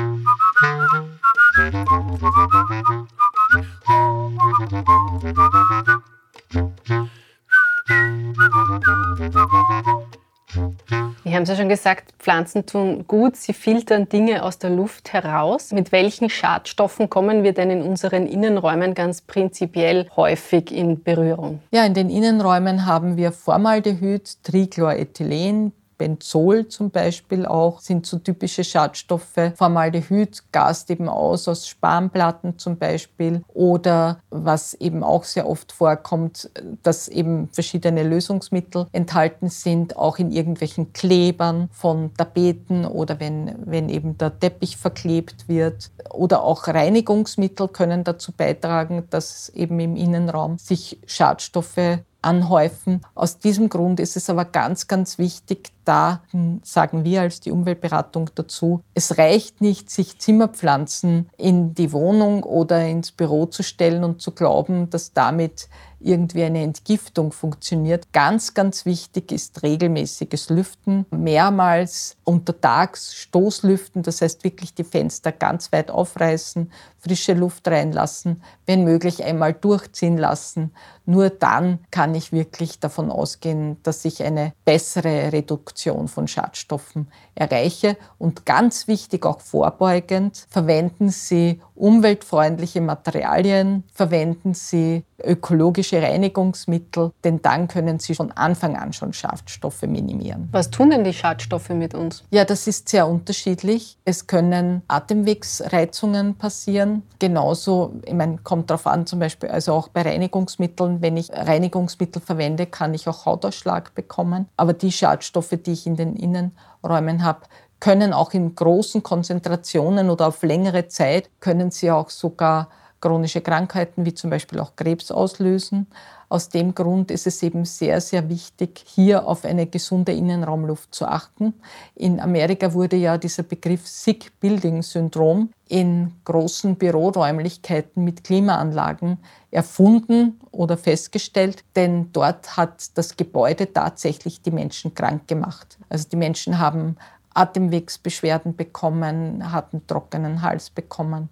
haben 11.33 11.43
es 11.43 11.49
ja 11.51 11.55
schon 11.55 11.69
gesagt, 11.69 12.15
Pflanzen 12.19 12.67
tun 12.67 13.05
gut, 13.07 13.37
sie 13.37 13.53
filtern 13.53 14.09
Dinge 14.09 14.43
aus 14.43 14.59
der 14.59 14.71
Luft 14.71 15.13
heraus. 15.13 15.71
Mit 15.71 15.93
welchen 15.93 16.31
Schadstoffen 16.31 17.09
kommen 17.09 17.45
wir 17.45 17.53
denn 17.53 17.71
in 17.71 17.83
unseren 17.83 18.27
Innenräumen 18.27 18.95
ganz 18.95 19.21
prinzipiell 19.21 20.09
häufig 20.17 20.73
in 20.73 21.05
Berührung? 21.05 21.61
Ja, 21.71 21.85
in 21.85 21.95
den 21.95 22.11
Innenräumen 22.11 22.87
haben 22.87 23.17
wir 23.17 23.31
Formaldehyd, 23.31 24.43
Trichlorethylen, 24.43 25.71
Benzol 25.99 26.69
zum 26.69 26.91
Beispiel 26.91 27.47
auch 27.47 27.81
sind 27.81 28.07
so 28.07 28.19
typische 28.19 28.65
Schadstoffe. 28.65 29.53
Formaldehyd 29.55 30.43
gast 30.53 30.91
eben 30.91 31.09
aus 31.09 31.49
aus 31.49 31.69
Spanplatten 31.69 32.59
zum 32.59 32.77
Beispiel 32.79 33.43
oder 33.53 34.19
was 34.31 34.75
eben 34.75 35.03
auch 35.03 35.25
sehr 35.25 35.49
oft 35.49 35.73
vorkommt, 35.73 36.51
dass 36.83 37.09
eben 37.09 37.49
verschiedene 37.51 38.03
Lösungsmittel 38.03 38.87
enthalten 38.93 39.49
sind, 39.49 39.97
auch 39.97 40.19
in 40.19 40.33
irgendwelchen 40.33 40.93
Klebern 40.93 41.69
von 41.73 42.13
Tapeten 42.15 42.85
oder 42.85 43.21
wenn, 43.21 43.55
wenn 43.65 43.89
eben 43.89 44.19
der 44.19 44.39
Teppich 44.39 44.77
verklebt 44.77 45.49
wird 45.49 45.91
oder 46.11 46.43
auch 46.43 46.69
Reinigungsmittel 46.69 47.69
können 47.69 48.05
dazu 48.05 48.33
beitragen, 48.33 49.05
dass 49.11 49.49
eben 49.51 49.79
im 49.81 49.97
Innenraum 49.97 50.59
sich 50.59 50.99
Schadstoffe 51.07 52.01
anhäufen. 52.23 53.03
Aus 53.15 53.39
diesem 53.39 53.69
Grund 53.69 54.01
ist 54.01 54.17
es 54.17 54.29
aber 54.29 54.45
ganz, 54.45 54.89
ganz 54.89 55.19
wichtig, 55.19 55.71
da 55.87 56.23
sagen 56.63 57.05
wir 57.05 57.23
als 57.23 57.41
die 57.41 57.51
Umweltberatung 57.51 58.31
dazu, 58.35 58.83
es 58.95 59.19
reicht 59.19 59.61
nicht, 59.61 59.91
sich 59.91 60.19
Zimmerpflanzen 60.19 61.31
in 61.37 61.75
die 61.75 61.93
Wohnung 61.93 62.43
oder 62.43 62.87
ins 62.87 63.13
Büro 63.13 63.47
zu 63.47 63.63
stellen 63.63 64.05
und 64.05 64.21
zu 64.21 64.33
glauben, 64.33 64.91
dass 64.91 65.13
damit 65.13 65.69
irgendwie 65.99 66.45
eine 66.45 66.63
Entgiftung 66.63 67.33
funktioniert. 67.33 68.13
Ganz, 68.13 68.55
ganz 68.55 68.85
wichtig 68.85 69.33
ist 69.33 69.63
regelmäßiges 69.63 70.51
Lüften, 70.51 71.07
mehrmals 71.11 72.17
untertags 72.25 73.15
Stoßlüften, 73.15 74.03
das 74.03 74.21
heißt 74.21 74.45
wirklich 74.45 74.75
die 74.75 74.85
Fenster 74.85 75.33
ganz 75.33 75.73
weit 75.73 75.91
aufreißen, 75.91 76.71
frische 76.99 77.33
Luft 77.33 77.67
reinlassen, 77.69 78.43
wenn 78.67 78.85
möglich 78.85 79.25
einmal 79.25 79.55
durchziehen 79.55 80.19
lassen. 80.19 80.73
Nur 81.07 81.31
dann 81.31 81.79
kann 81.91 82.15
ich 82.15 82.33
wirklich 82.33 82.81
davon 82.81 83.11
ausgehen, 83.11 83.83
dass 83.83 84.05
ich 84.05 84.23
eine 84.23 84.53
bessere 84.65 85.33
Reduktion 85.33 85.76
von 86.07 86.27
Schadstoffen 86.29 87.09
erreiche. 87.35 87.97
Und 88.19 88.47
ganz 88.47 88.89
wichtig, 88.89 89.25
auch 89.27 89.41
vorbeugend, 89.41 90.47
verwenden 90.49 91.11
Sie 91.11 91.61
umweltfreundliche 91.75 92.81
Materialien, 92.81 93.85
verwenden 93.93 94.55
Sie 94.55 95.05
ökologische 95.23 96.01
Reinigungsmittel, 96.03 97.13
denn 97.25 97.41
dann 97.43 97.69
können 97.69 97.99
Sie 97.99 98.15
von 98.15 98.33
Anfang 98.33 98.77
an 98.77 98.93
schon 98.93 99.13
Schadstoffe 99.13 99.83
minimieren. 99.83 100.49
Was 100.53 100.71
tun 100.71 100.91
denn 100.91 101.05
die 101.05 101.13
Schadstoffe 101.13 101.71
mit 101.71 101.95
uns? 101.95 102.25
Ja, 102.31 102.45
das 102.45 102.67
ist 102.67 102.89
sehr 102.89 103.07
unterschiedlich. 103.07 103.99
Es 104.05 104.27
können 104.27 104.83
Atemwegsreizungen 104.89 106.37
passieren. 106.37 107.03
Genauso, 107.19 107.95
ich 108.05 108.15
meine, 108.15 108.39
kommt 108.39 108.71
darauf 108.71 108.87
an, 108.87 109.07
zum 109.07 109.19
Beispiel, 109.19 109.49
also 109.49 109.73
auch 109.73 109.89
bei 109.89 110.03
Reinigungsmitteln, 110.03 111.01
wenn 111.03 111.17
ich 111.17 111.33
Reinigungsmittel 111.33 112.21
verwende, 112.21 112.67
kann 112.67 112.95
ich 112.95 113.09
auch 113.09 113.27
Hautausschlag 113.27 113.95
bekommen. 113.95 114.47
Aber 114.57 114.73
die 114.73 114.93
Schadstoffe, 114.93 115.55
die 115.67 115.73
ich 115.73 115.87
in 115.87 115.97
den 115.97 116.17
Innenräumen 116.17 117.25
habe, 117.25 117.41
können 117.81 118.13
auch 118.13 118.33
in 118.33 118.55
großen 118.55 119.03
Konzentrationen 119.03 120.11
oder 120.11 120.29
auf 120.29 120.43
längere 120.43 120.89
Zeit, 120.89 121.31
können 121.41 121.71
sie 121.71 121.91
auch 121.91 122.11
sogar 122.11 122.69
chronische 123.01 123.41
Krankheiten 123.41 124.05
wie 124.05 124.15
zum 124.15 124.31
Beispiel 124.31 124.61
auch 124.61 124.77
Krebs 124.77 125.11
auslösen. 125.11 125.87
Aus 126.29 126.49
dem 126.49 126.75
Grund 126.75 127.13
ist 127.13 127.27
es 127.29 127.41
eben 127.43 127.65
sehr, 127.65 128.01
sehr 128.01 128.29
wichtig, 128.29 128.83
hier 128.85 129.29
auf 129.29 129.45
eine 129.45 129.67
gesunde 129.67 130.13
Innenraumluft 130.13 130.93
zu 130.93 131.07
achten. 131.07 131.55
In 131.95 132.19
Amerika 132.19 132.73
wurde 132.73 132.97
ja 132.97 133.17
dieser 133.17 133.45
Begriff 133.45 133.87
Sick 133.87 134.33
Building 134.41 134.83
Syndrom 134.83 135.51
in 135.69 136.13
großen 136.25 136.75
Büroräumlichkeiten 136.75 138.03
mit 138.03 138.25
Klimaanlagen 138.25 139.19
erfunden 139.53 140.41
oder 140.51 140.77
festgestellt, 140.77 141.63
denn 141.77 142.11
dort 142.13 142.57
hat 142.57 142.97
das 142.99 143.17
Gebäude 143.17 143.73
tatsächlich 143.73 144.43
die 144.43 144.51
Menschen 144.51 144.95
krank 144.95 145.29
gemacht. 145.29 145.79
Also 145.89 146.09
die 146.09 146.17
Menschen 146.17 146.59
haben 146.59 146.97
Atemwegsbeschwerden 147.37 148.57
bekommen, 148.57 149.53
hatten 149.53 149.87
trockenen 149.87 150.43
Hals 150.43 150.71
bekommen, 150.71 151.29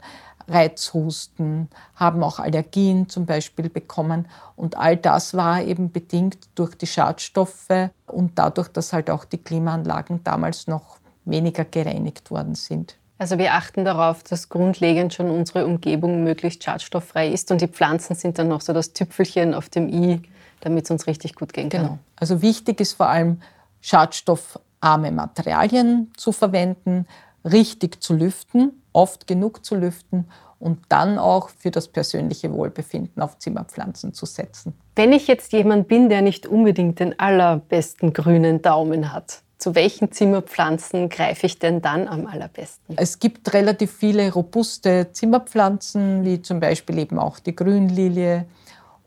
Reizhusten, 0.49 1.69
haben 1.97 2.23
auch 2.23 2.39
Allergien 2.39 3.09
zum 3.09 3.27
Beispiel 3.27 3.69
bekommen. 3.69 4.27
Und 4.57 4.77
all 4.77 4.97
das 4.97 5.35
war 5.35 5.63
eben 5.63 5.91
bedingt 5.93 6.39
durch 6.55 6.75
die 6.75 6.87
Schadstoffe 6.87 7.91
und 8.07 8.39
dadurch, 8.39 8.69
dass 8.69 8.93
halt 8.93 9.11
auch 9.11 9.25
die 9.25 9.39
Klimaanlagen 9.39 10.23
damals 10.25 10.67
noch 10.67 10.99
weniger 11.25 11.65
gereinigt 11.65 12.31
worden 12.31 12.55
sind. 12.55 12.97
Also 13.19 13.39
wir 13.39 13.55
achten 13.55 13.85
darauf, 13.85 14.23
dass 14.25 14.49
grundlegend 14.49 15.15
schon 15.15 15.31
unsere 15.31 15.67
Umgebung 15.67 16.25
möglichst 16.25 16.65
schadstofffrei 16.65 17.29
ist 17.29 17.51
und 17.51 17.61
die 17.61 17.69
Pflanzen 17.69 18.17
sind 18.17 18.39
dann 18.39 18.49
noch 18.49 18.61
so 18.61 18.73
das 18.73 18.93
Tüpfelchen 18.93 19.55
auf 19.55 19.69
dem 19.69 19.89
i, 19.89 20.21
damit 20.61 20.85
es 20.85 20.91
uns 20.91 21.07
richtig 21.07 21.35
gut 21.35 21.53
gehen 21.53 21.69
kann. 21.69 21.83
Genau. 21.83 21.99
Also 22.17 22.43
wichtig 22.43 22.81
ist 22.81 22.95
vor 22.95 23.07
allem 23.07 23.41
schadstoffarme 23.81 25.13
Materialien 25.13 26.13
zu 26.17 26.33
verwenden, 26.33 27.07
richtig 27.45 28.03
zu 28.03 28.15
lüften, 28.15 28.83
oft 28.93 29.27
genug 29.27 29.65
zu 29.65 29.75
lüften 29.75 30.27
und 30.59 30.79
dann 30.89 31.19
auch 31.19 31.51
für 31.51 31.71
das 31.71 31.89
persönliche 31.89 32.53
Wohlbefinden 32.53 33.23
auf 33.23 33.39
Zimmerpflanzen 33.39 34.15
zu 34.15 34.25
setzen. 34.25 34.75
Wenn 34.97 35.13
ich 35.13 35.27
jetzt 35.27 35.53
jemand 35.53 35.89
bin, 35.89 36.09
der 36.09 36.23
nicht 36.23 36.47
unbedingt 36.47 37.01
den 37.01 37.19
allerbesten 37.19 38.13
grünen 38.13 38.63
Daumen 38.63 39.13
hat, 39.13 39.43
zu 39.59 39.75
welchen 39.75 40.13
Zimmerpflanzen 40.13 41.09
greife 41.09 41.47
ich 41.47 41.59
denn 41.59 41.81
dann 41.81 42.09
am 42.09 42.27
allerbesten? 42.27 42.97
Es 42.99 43.19
gibt 43.19 43.53
relativ 43.55 43.93
viele 43.93 44.33
robuste 44.33 45.09
Zimmerpflanzen, 45.13 46.25
wie 46.25 46.43
zum 46.43 46.61
Beispiel 46.61 46.99
eben 46.99 47.19
auch 47.19 47.39
die 47.39 47.55
Grünlilie 47.55 48.47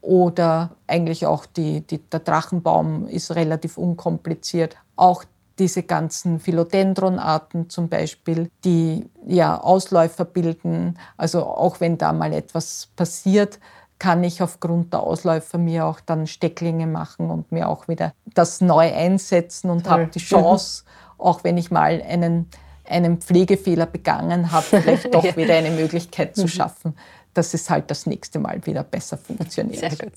oder 0.02 0.72
eigentlich 0.88 1.26
auch 1.26 1.46
die, 1.46 1.82
die, 1.82 2.00
der 2.00 2.22
Drachenbaum 2.22 3.08
ist 3.08 3.36
relativ 3.36 3.78
unkompliziert. 3.78 4.78
Auch 4.96 5.26
diese 5.60 5.84
ganzen 5.84 6.40
Philodendronarten 6.40 7.70
zum 7.70 7.90
Beispiel, 7.90 8.50
die 8.64 9.10
ja 9.26 9.60
Ausläufer 9.60 10.26
bilden. 10.26 10.98
Also 11.18 11.46
auch 11.46 11.80
wenn 11.80 11.98
da 11.98 12.14
mal 12.14 12.34
etwas 12.34 12.90
passiert, 12.96 13.60
kann 14.00 14.24
ich 14.24 14.42
aufgrund 14.42 14.94
der 14.94 15.02
Ausläufer 15.02 15.58
mir 15.58 15.86
auch 15.86 16.00
dann 16.00 16.28
Stecklinge 16.28 16.86
machen 16.86 17.32
und 17.32 17.52
mir 17.52 17.68
auch 17.68 17.88
wieder 17.88 18.14
das 18.26 18.62
neu 18.62 18.94
einsetzen 18.94 19.70
und 19.70 19.90
habe 19.90 20.08
die 20.08 20.20
Chance, 20.20 20.84
auch 21.18 21.44
wenn 21.44 21.58
ich 21.58 21.72
mal 21.72 22.02
einen, 22.08 22.48
einen 22.88 23.18
Pflegefehler 23.18 23.88
begangen 23.88 24.52
habe, 24.52 24.66
vielleicht 24.66 25.14
doch 25.14 25.36
wieder 25.36 25.56
eine 25.56 25.72
Möglichkeit 25.72 26.36
zu 26.36 26.44
mhm. 26.44 26.50
schaffen, 26.50 26.96
dass 27.34 27.56
es 27.56 27.70
halt 27.70 27.90
das 27.90 28.06
nächste 28.06 28.38
Mal 28.40 28.64
wieder 28.66 28.84
besser 28.84 29.18
funktioniert. 29.18 29.80
Sehr 29.80 29.90
gut. 29.90 30.14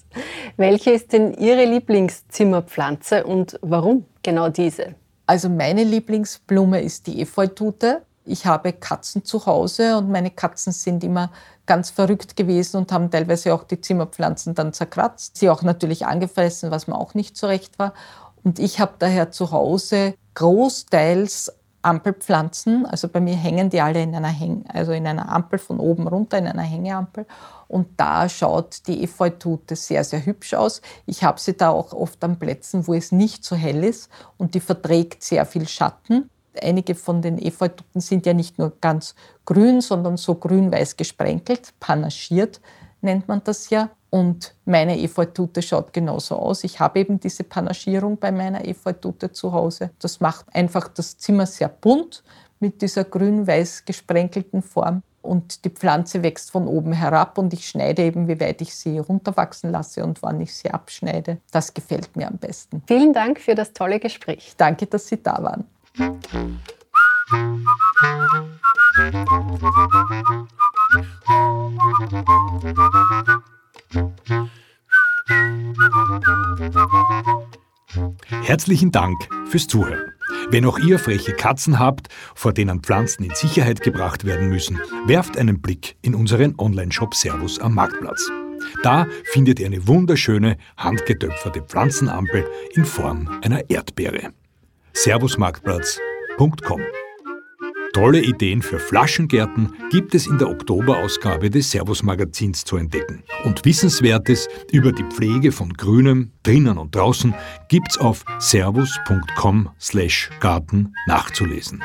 Welche 0.56 0.90
ist 0.90 1.12
denn 1.12 1.32
Ihre 1.34 1.64
Lieblingszimmerpflanze 1.64 3.24
und 3.24 3.58
warum 3.62 4.04
genau 4.22 4.50
diese? 4.50 4.94
Also 5.30 5.48
meine 5.48 5.84
Lieblingsblume 5.84 6.80
ist 6.80 7.06
die 7.06 7.20
Efeutute. 7.22 8.02
Ich 8.24 8.46
habe 8.46 8.72
Katzen 8.72 9.24
zu 9.24 9.46
Hause 9.46 9.96
und 9.96 10.10
meine 10.10 10.32
Katzen 10.32 10.72
sind 10.72 11.04
immer 11.04 11.30
ganz 11.66 11.88
verrückt 11.88 12.34
gewesen 12.34 12.78
und 12.78 12.90
haben 12.90 13.12
teilweise 13.12 13.54
auch 13.54 13.62
die 13.62 13.80
Zimmerpflanzen 13.80 14.56
dann 14.56 14.72
zerkratzt, 14.72 15.36
sie 15.36 15.48
auch 15.48 15.62
natürlich 15.62 16.04
angefressen, 16.04 16.72
was 16.72 16.88
mir 16.88 16.98
auch 16.98 17.14
nicht 17.14 17.36
so 17.36 17.46
recht 17.46 17.78
war. 17.78 17.94
Und 18.42 18.58
ich 18.58 18.80
habe 18.80 18.94
daher 18.98 19.30
zu 19.30 19.52
Hause 19.52 20.14
großteils 20.34 21.52
Ampelpflanzen. 21.82 22.86
Also 22.86 23.08
bei 23.08 23.20
mir 23.20 23.36
hängen 23.36 23.70
die 23.70 23.80
alle 23.80 24.02
in 24.02 24.14
einer, 24.14 24.28
Häng 24.28 24.64
also 24.68 24.92
in 24.92 25.06
einer 25.06 25.30
Ampel 25.30 25.58
von 25.58 25.80
oben 25.80 26.08
runter, 26.08 26.38
in 26.38 26.46
einer 26.46 26.62
Hängeampel. 26.62 27.26
Und 27.68 27.88
da 27.96 28.28
schaut 28.28 28.86
die 28.86 29.02
Efeutute 29.04 29.76
sehr, 29.76 30.04
sehr 30.04 30.24
hübsch 30.24 30.54
aus. 30.54 30.82
Ich 31.06 31.24
habe 31.24 31.40
sie 31.40 31.56
da 31.56 31.70
auch 31.70 31.92
oft 31.92 32.22
an 32.24 32.38
Plätzen, 32.38 32.86
wo 32.86 32.94
es 32.94 33.12
nicht 33.12 33.44
so 33.44 33.56
hell 33.56 33.84
ist 33.84 34.10
und 34.36 34.54
die 34.54 34.60
verträgt 34.60 35.22
sehr 35.22 35.46
viel 35.46 35.68
Schatten. 35.68 36.30
Einige 36.60 36.94
von 36.94 37.22
den 37.22 37.38
Efeututen 37.38 38.00
sind 38.00 38.26
ja 38.26 38.34
nicht 38.34 38.58
nur 38.58 38.72
ganz 38.80 39.14
grün, 39.44 39.80
sondern 39.80 40.16
so 40.16 40.34
grün-weiß 40.34 40.96
gesprenkelt, 40.96 41.72
panaschiert 41.78 42.60
nennt 43.02 43.28
man 43.28 43.42
das 43.44 43.70
ja. 43.70 43.90
Und 44.10 44.54
meine 44.64 45.00
Efeutute 45.00 45.62
schaut 45.62 45.92
genauso 45.92 46.36
aus. 46.36 46.64
Ich 46.64 46.80
habe 46.80 46.98
eben 46.98 47.20
diese 47.20 47.44
Panaschierung 47.44 48.18
bei 48.18 48.32
meiner 48.32 48.66
Efeutute 48.66 49.30
zu 49.30 49.52
Hause. 49.52 49.90
Das 50.00 50.20
macht 50.20 50.46
einfach 50.52 50.88
das 50.88 51.16
Zimmer 51.16 51.46
sehr 51.46 51.68
bunt 51.68 52.24
mit 52.58 52.82
dieser 52.82 53.04
grün-weiß 53.04 53.84
gesprenkelten 53.84 54.62
Form. 54.62 55.02
Und 55.22 55.64
die 55.64 55.70
Pflanze 55.70 56.22
wächst 56.22 56.50
von 56.50 56.66
oben 56.66 56.92
herab 56.92 57.36
und 57.36 57.52
ich 57.52 57.68
schneide 57.68 58.02
eben, 58.02 58.26
wie 58.26 58.40
weit 58.40 58.62
ich 58.62 58.74
sie 58.74 58.98
runterwachsen 58.98 59.70
lasse 59.70 60.02
und 60.02 60.22
wann 60.22 60.40
ich 60.40 60.54
sie 60.54 60.70
abschneide. 60.70 61.38
Das 61.52 61.74
gefällt 61.74 62.16
mir 62.16 62.26
am 62.26 62.38
besten. 62.38 62.82
Vielen 62.86 63.12
Dank 63.12 63.38
für 63.38 63.54
das 63.54 63.72
tolle 63.74 64.00
Gespräch. 64.00 64.54
Danke, 64.56 64.86
dass 64.86 65.08
Sie 65.08 65.22
da 65.22 65.42
waren. 65.42 65.66
Herzlichen 78.50 78.90
Dank 78.90 79.16
fürs 79.46 79.68
Zuhören. 79.68 80.10
Wenn 80.50 80.64
auch 80.64 80.80
ihr 80.80 80.98
freche 80.98 81.34
Katzen 81.34 81.78
habt, 81.78 82.08
vor 82.34 82.52
denen 82.52 82.80
Pflanzen 82.80 83.22
in 83.22 83.32
Sicherheit 83.32 83.80
gebracht 83.80 84.24
werden 84.24 84.48
müssen, 84.48 84.80
werft 85.06 85.38
einen 85.38 85.60
Blick 85.60 85.94
in 86.02 86.16
unseren 86.16 86.58
Online-Shop 86.58 87.14
Servus 87.14 87.60
am 87.60 87.76
Marktplatz. 87.76 88.28
Da 88.82 89.06
findet 89.22 89.60
ihr 89.60 89.66
eine 89.66 89.86
wunderschöne, 89.86 90.56
handgetöpferte 90.76 91.62
Pflanzenampel 91.62 92.44
in 92.72 92.84
Form 92.84 93.28
einer 93.40 93.70
Erdbeere. 93.70 94.32
Servusmarktplatz.com 94.94 96.80
Tolle 97.92 98.22
Ideen 98.22 98.62
für 98.62 98.78
Flaschengärten 98.78 99.74
gibt 99.90 100.14
es 100.14 100.28
in 100.28 100.38
der 100.38 100.48
Oktoberausgabe 100.48 101.50
des 101.50 101.72
Servus 101.72 102.04
Magazins 102.04 102.64
zu 102.64 102.76
entdecken. 102.76 103.24
Und 103.44 103.64
Wissenswertes 103.64 104.48
über 104.70 104.92
die 104.92 105.02
Pflege 105.04 105.50
von 105.50 105.72
Grünem 105.72 106.30
drinnen 106.42 106.78
und 106.78 106.94
draußen 106.94 107.34
gibt's 107.68 107.98
auf 107.98 108.24
servus.com/garten 108.38 110.94
nachzulesen. 111.06 111.82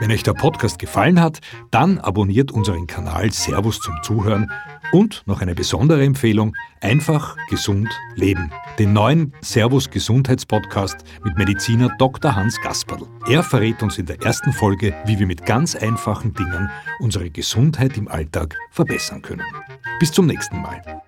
Wenn 0.00 0.12
euch 0.12 0.22
der 0.22 0.34
Podcast 0.34 0.78
gefallen 0.78 1.20
hat, 1.20 1.40
dann 1.72 1.98
abonniert 1.98 2.52
unseren 2.52 2.86
Kanal 2.86 3.32
Servus 3.32 3.80
zum 3.80 3.94
Zuhören 4.02 4.50
und 4.92 5.22
noch 5.26 5.40
eine 5.40 5.54
besondere 5.54 6.04
Empfehlung, 6.04 6.54
einfach 6.80 7.36
gesund 7.48 7.88
leben. 8.14 8.50
Den 8.78 8.92
neuen 8.92 9.34
Servus 9.40 9.90
Gesundheitspodcast 9.90 10.98
mit 11.24 11.36
Mediziner 11.36 11.90
Dr. 11.98 12.36
Hans 12.36 12.60
Gasperl. 12.60 13.06
Er 13.28 13.42
verrät 13.42 13.82
uns 13.82 13.98
in 13.98 14.06
der 14.06 14.22
ersten 14.22 14.52
Folge, 14.52 14.94
wie 15.04 15.18
wir 15.18 15.26
mit 15.26 15.44
ganz 15.44 15.74
einfachen 15.74 16.32
Dingen 16.32 16.70
unsere 17.00 17.30
Gesundheit 17.30 17.96
im 17.96 18.08
Alltag 18.08 18.56
verbessern 18.70 19.22
können. 19.22 19.44
Bis 19.98 20.12
zum 20.12 20.26
nächsten 20.26 20.62
Mal. 20.62 21.02